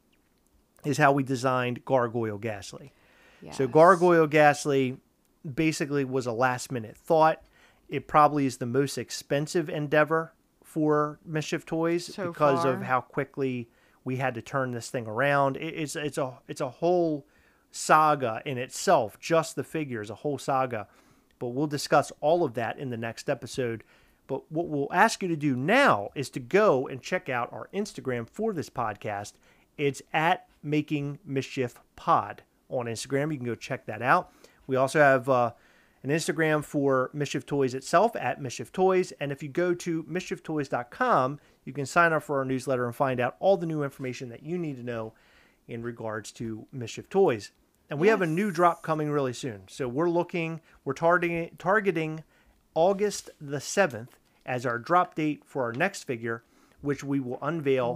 is 0.84 0.98
how 0.98 1.12
we 1.12 1.22
designed 1.22 1.84
Gargoyle 1.86 2.38
Gastley. 2.38 2.90
So 3.50 3.66
Gargoyle 3.66 4.28
Gastley 4.28 4.98
basically 5.54 6.04
was 6.04 6.26
a 6.26 6.32
last 6.32 6.70
minute 6.70 6.96
thought. 6.96 7.42
It 7.88 8.06
probably 8.06 8.46
is 8.46 8.58
the 8.58 8.66
most 8.66 8.98
expensive 8.98 9.68
endeavor 9.68 10.32
for 10.62 11.18
Mischief 11.24 11.66
Toys 11.66 12.14
So 12.14 12.28
because 12.28 12.64
of 12.64 12.82
how 12.82 13.00
quickly 13.00 13.68
we 14.04 14.16
had 14.16 14.34
to 14.34 14.42
turn 14.42 14.72
this 14.72 14.90
thing 14.90 15.06
around. 15.06 15.56
It, 15.56 15.74
it's 15.74 15.96
it's 15.96 16.18
a 16.18 16.38
it's 16.48 16.60
a 16.60 16.68
whole 16.68 17.26
saga 17.70 18.42
in 18.44 18.58
itself. 18.58 19.18
Just 19.18 19.56
the 19.56 19.64
figure 19.64 20.00
is 20.00 20.10
a 20.10 20.16
whole 20.16 20.38
saga. 20.38 20.88
But 21.38 21.48
we'll 21.48 21.66
discuss 21.66 22.12
all 22.20 22.44
of 22.44 22.54
that 22.54 22.78
in 22.78 22.90
the 22.90 22.96
next 22.96 23.28
episode. 23.28 23.82
But 24.28 24.50
what 24.50 24.68
we'll 24.68 24.92
ask 24.92 25.22
you 25.22 25.28
to 25.28 25.36
do 25.36 25.56
now 25.56 26.10
is 26.14 26.30
to 26.30 26.40
go 26.40 26.86
and 26.86 27.02
check 27.02 27.28
out 27.28 27.52
our 27.52 27.68
Instagram 27.74 28.28
for 28.28 28.52
this 28.52 28.70
podcast. 28.70 29.32
It's 29.76 30.02
at 30.12 30.46
Making 30.62 31.18
Mischief 31.24 31.80
Pod 31.96 32.42
on 32.68 32.86
Instagram. 32.86 33.32
You 33.32 33.38
can 33.38 33.46
go 33.46 33.56
check 33.56 33.86
that 33.86 34.02
out. 34.02 34.32
We 34.66 34.76
also 34.76 35.00
have 35.00 35.28
uh, 35.28 35.52
an 36.02 36.10
Instagram 36.10 36.64
for 36.64 37.10
Mischief 37.12 37.46
Toys 37.46 37.74
itself 37.74 38.16
at 38.16 38.40
Mischief 38.40 38.72
Toys. 38.72 39.12
And 39.20 39.30
if 39.30 39.42
you 39.42 39.48
go 39.48 39.74
to 39.74 40.02
mischieftoys.com, 40.04 41.40
you 41.64 41.72
can 41.72 41.86
sign 41.86 42.12
up 42.12 42.24
for 42.24 42.38
our 42.38 42.44
newsletter 42.44 42.86
and 42.86 42.94
find 42.94 43.20
out 43.20 43.36
all 43.38 43.56
the 43.56 43.66
new 43.66 43.82
information 43.82 44.28
that 44.30 44.42
you 44.42 44.58
need 44.58 44.76
to 44.76 44.82
know 44.82 45.12
in 45.68 45.82
regards 45.82 46.32
to 46.32 46.66
Mischief 46.72 47.08
Toys. 47.08 47.52
And 47.88 48.00
we 48.00 48.08
have 48.08 48.22
a 48.22 48.26
new 48.26 48.50
drop 48.50 48.82
coming 48.82 49.10
really 49.10 49.32
soon. 49.32 49.62
So 49.68 49.86
we're 49.86 50.10
looking, 50.10 50.60
we're 50.84 50.94
targeting 50.94 51.50
targeting 51.58 52.24
August 52.74 53.30
the 53.40 53.58
7th 53.58 54.08
as 54.46 54.66
our 54.66 54.78
drop 54.78 55.14
date 55.14 55.42
for 55.44 55.62
our 55.64 55.72
next 55.72 56.04
figure, 56.04 56.42
which 56.80 57.04
we 57.04 57.20
will 57.20 57.38
unveil 57.42 57.94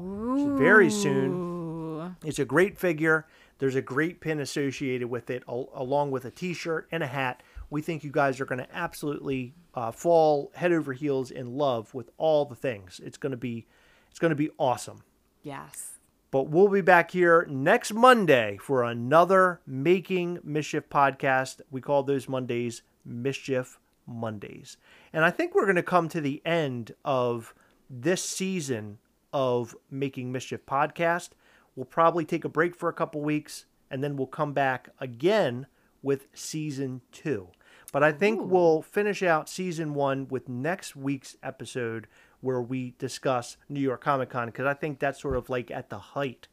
very 0.58 0.90
soon. 0.90 2.14
It's 2.24 2.38
a 2.38 2.44
great 2.44 2.78
figure. 2.78 3.26
There's 3.58 3.74
a 3.74 3.82
great 3.82 4.20
pin 4.20 4.38
associated 4.38 5.08
with 5.08 5.30
it, 5.30 5.42
al- 5.48 5.70
along 5.74 6.10
with 6.10 6.24
a 6.26 6.30
T-shirt 6.30 6.86
and 6.92 7.02
a 7.02 7.06
hat. 7.06 7.42
We 7.70 7.82
think 7.82 8.04
you 8.04 8.10
guys 8.10 8.40
are 8.40 8.44
going 8.44 8.58
to 8.58 8.76
absolutely 8.76 9.54
uh, 9.74 9.90
fall 9.90 10.52
head 10.54 10.72
over 10.72 10.92
heels 10.92 11.30
in 11.30 11.56
love 11.56 11.92
with 11.94 12.10
all 12.18 12.44
the 12.44 12.54
things. 12.54 13.00
It's 13.04 13.18
going 13.18 13.32
to 13.32 13.36
be, 13.36 13.66
it's 14.10 14.18
going 14.18 14.30
to 14.30 14.36
be 14.36 14.50
awesome. 14.58 15.02
Yes. 15.42 15.98
But 16.30 16.48
we'll 16.48 16.68
be 16.68 16.80
back 16.80 17.12
here 17.12 17.46
next 17.48 17.94
Monday 17.94 18.58
for 18.60 18.82
another 18.82 19.60
Making 19.66 20.38
Mischief 20.42 20.88
podcast. 20.88 21.60
We 21.70 21.80
call 21.80 22.02
those 22.02 22.28
Mondays 22.28 22.82
Mischief 23.04 23.78
Mondays. 24.06 24.76
And 25.12 25.24
I 25.24 25.30
think 25.30 25.54
we're 25.54 25.64
going 25.64 25.76
to 25.76 25.82
come 25.82 26.08
to 26.10 26.20
the 26.20 26.42
end 26.44 26.94
of 27.04 27.54
this 27.88 28.24
season 28.24 28.98
of 29.32 29.76
Making 29.90 30.32
Mischief 30.32 30.66
podcast. 30.66 31.30
We'll 31.74 31.84
probably 31.84 32.24
take 32.24 32.44
a 32.44 32.48
break 32.48 32.74
for 32.74 32.88
a 32.88 32.94
couple 32.94 33.20
weeks 33.20 33.66
and 33.90 34.02
then 34.02 34.16
we'll 34.16 34.26
come 34.26 34.52
back 34.52 34.88
again 35.00 35.66
with 36.06 36.28
season 36.32 37.00
two. 37.10 37.48
But 37.92 38.02
I 38.04 38.12
think 38.12 38.40
we'll 38.42 38.80
finish 38.82 39.22
out 39.22 39.48
season 39.48 39.92
one 39.94 40.28
with 40.28 40.48
next 40.48 40.94
week's 40.96 41.36
episode 41.42 42.06
where 42.40 42.60
we 42.60 42.94
discuss 42.98 43.56
New 43.68 43.80
York 43.80 44.02
Comic 44.02 44.30
Con 44.30 44.46
because 44.46 44.66
I 44.66 44.74
think 44.74 45.00
that's 45.00 45.20
sort 45.20 45.36
of 45.36 45.50
like 45.50 45.70
at 45.70 45.90
the 45.90 45.98
height 45.98 46.46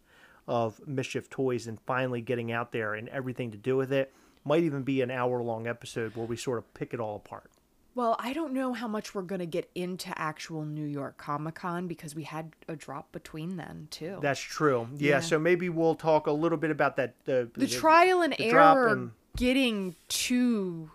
of 0.48 0.86
Mischief 0.88 1.30
Toys 1.30 1.68
and 1.68 1.80
finally 1.86 2.22
getting 2.22 2.52
out 2.52 2.72
there 2.72 2.94
and 2.96 3.08
everything 3.10 3.52
to 3.52 3.58
do 3.58 3.78
with 3.78 3.94
it. 3.94 4.12
Might 4.44 4.64
even 4.64 4.84
be 4.84 5.02
an 5.02 5.12
hour 5.12 5.42
long 5.44 5.68
episode 5.68 6.16
where 6.16 6.26
we 6.26 6.36
sort 6.36 6.58
of 6.58 6.74
pick 6.74 6.94
it 6.94 7.00
all 7.00 7.16
apart. 7.16 7.50
Well, 7.96 8.16
I 8.20 8.34
don't 8.34 8.54
know 8.54 8.74
how 8.74 8.88
much 8.88 9.14
we're 9.14 9.22
going 9.22 9.40
to 9.40 9.46
get 9.46 9.70
into 9.76 10.12
actual 10.18 10.66
New 10.66 10.86
York 10.86 11.18
Comic 11.18 11.56
Con 11.56 11.88
because 11.88 12.16
we 12.16 12.24
had 12.24 12.54
a 12.68 12.76
drop 12.76 13.12
between 13.12 13.56
then, 13.58 13.88
too. 13.92 14.18
That's 14.20 14.40
true. 14.40 14.88
Yeah, 14.98 15.12
Yeah. 15.12 15.20
so 15.20 15.38
maybe 15.38 15.70
we'll 15.70 15.94
talk 15.96 16.26
a 16.26 16.32
little 16.32 16.58
bit 16.58 16.72
about 16.72 16.96
that. 16.96 17.16
Uh, 17.28 17.46
the 17.54 17.68
trial 17.68 18.22
and 18.24 18.34
the 18.34 18.42
error 18.42 18.88
and- 18.88 19.12
getting 19.38 19.96
to 20.08 20.92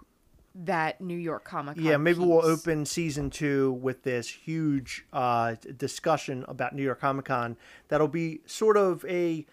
that 0.54 1.00
New 1.00 1.16
York 1.16 1.44
Comic 1.44 1.76
Con. 1.76 1.84
Yeah, 1.84 1.96
maybe 1.96 2.18
we'll 2.20 2.44
open 2.44 2.84
season 2.84 3.30
two 3.30 3.72
with 3.72 4.02
this 4.02 4.28
huge 4.28 5.04
uh, 5.12 5.54
discussion 5.76 6.44
about 6.48 6.74
New 6.74 6.82
York 6.82 7.00
Comic 7.00 7.26
Con. 7.26 7.56
That'll 7.88 8.08
be 8.08 8.40
sort 8.46 8.76
of 8.76 9.04
a 9.06 9.46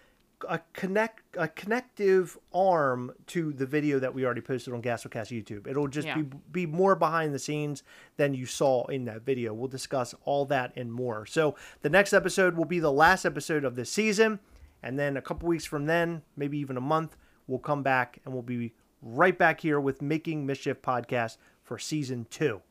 a 0.46 0.60
connect 0.74 1.22
a 1.38 1.48
connective 1.48 2.36
arm 2.52 3.10
to 3.26 3.54
the 3.54 3.64
video 3.64 3.98
that 3.98 4.12
we 4.14 4.22
already 4.24 4.42
posted 4.42 4.74
on 4.74 4.82
Gastlecast 4.82 5.28
YouTube. 5.32 5.66
It'll 5.66 5.88
just 5.88 6.06
Yeah. 6.08 6.16
be 6.22 6.36
be 6.52 6.66
more 6.66 6.94
behind 6.94 7.32
the 7.32 7.38
scenes 7.38 7.82
than 8.16 8.34
you 8.34 8.44
saw 8.44 8.84
in 8.86 9.06
that 9.06 9.22
video. 9.22 9.54
We'll 9.54 9.68
discuss 9.68 10.14
all 10.24 10.44
that 10.46 10.72
and 10.76 10.92
more. 10.92 11.24
So 11.24 11.54
the 11.80 11.88
next 11.88 12.12
episode 12.12 12.54
will 12.56 12.66
be 12.66 12.80
the 12.80 12.92
last 12.92 13.24
episode 13.24 13.64
of 13.64 13.76
this 13.76 13.90
season, 13.90 14.40
and 14.82 14.98
then 14.98 15.16
a 15.16 15.22
couple 15.22 15.48
weeks 15.48 15.64
from 15.64 15.86
then, 15.86 16.22
maybe 16.36 16.58
even 16.58 16.76
a 16.76 16.82
month, 16.82 17.16
we'll 17.46 17.58
come 17.58 17.82
back 17.82 18.18
and 18.24 18.32
we'll 18.32 18.42
be 18.42 18.72
right 19.02 19.36
back 19.36 19.60
here 19.60 19.80
with 19.80 20.02
Making 20.02 20.46
Mischief 20.46 20.82
podcast 20.82 21.36
for 21.62 21.78
season 21.78 22.26
two. 22.30 22.62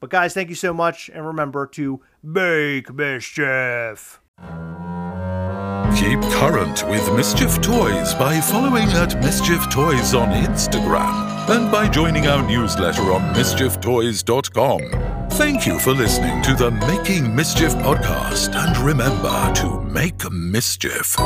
But 0.00 0.10
guys, 0.10 0.32
thank 0.32 0.48
you 0.48 0.54
so 0.54 0.72
much, 0.72 1.10
and 1.12 1.26
remember 1.26 1.66
to 1.68 2.00
make 2.22 2.92
mischief. 2.92 4.20
Keep 5.96 6.22
current 6.32 6.88
with 6.88 7.14
Mischief 7.14 7.60
Toys 7.60 8.14
by 8.14 8.40
following 8.40 8.88
at 8.92 9.22
Mischief 9.22 9.68
Toys 9.68 10.14
on 10.14 10.28
Instagram 10.30 11.48
and 11.50 11.70
by 11.70 11.88
joining 11.88 12.26
our 12.26 12.42
newsletter 12.48 13.12
on 13.12 13.34
mischieftoys.com. 13.34 15.28
Thank 15.32 15.66
you 15.66 15.78
for 15.78 15.92
listening 15.92 16.40
to 16.42 16.54
the 16.54 16.70
Making 16.70 17.36
Mischief 17.36 17.74
podcast 17.74 18.54
and 18.54 18.78
remember 18.78 19.52
to 19.56 19.80
make 19.82 20.30
mischief. 20.30 21.16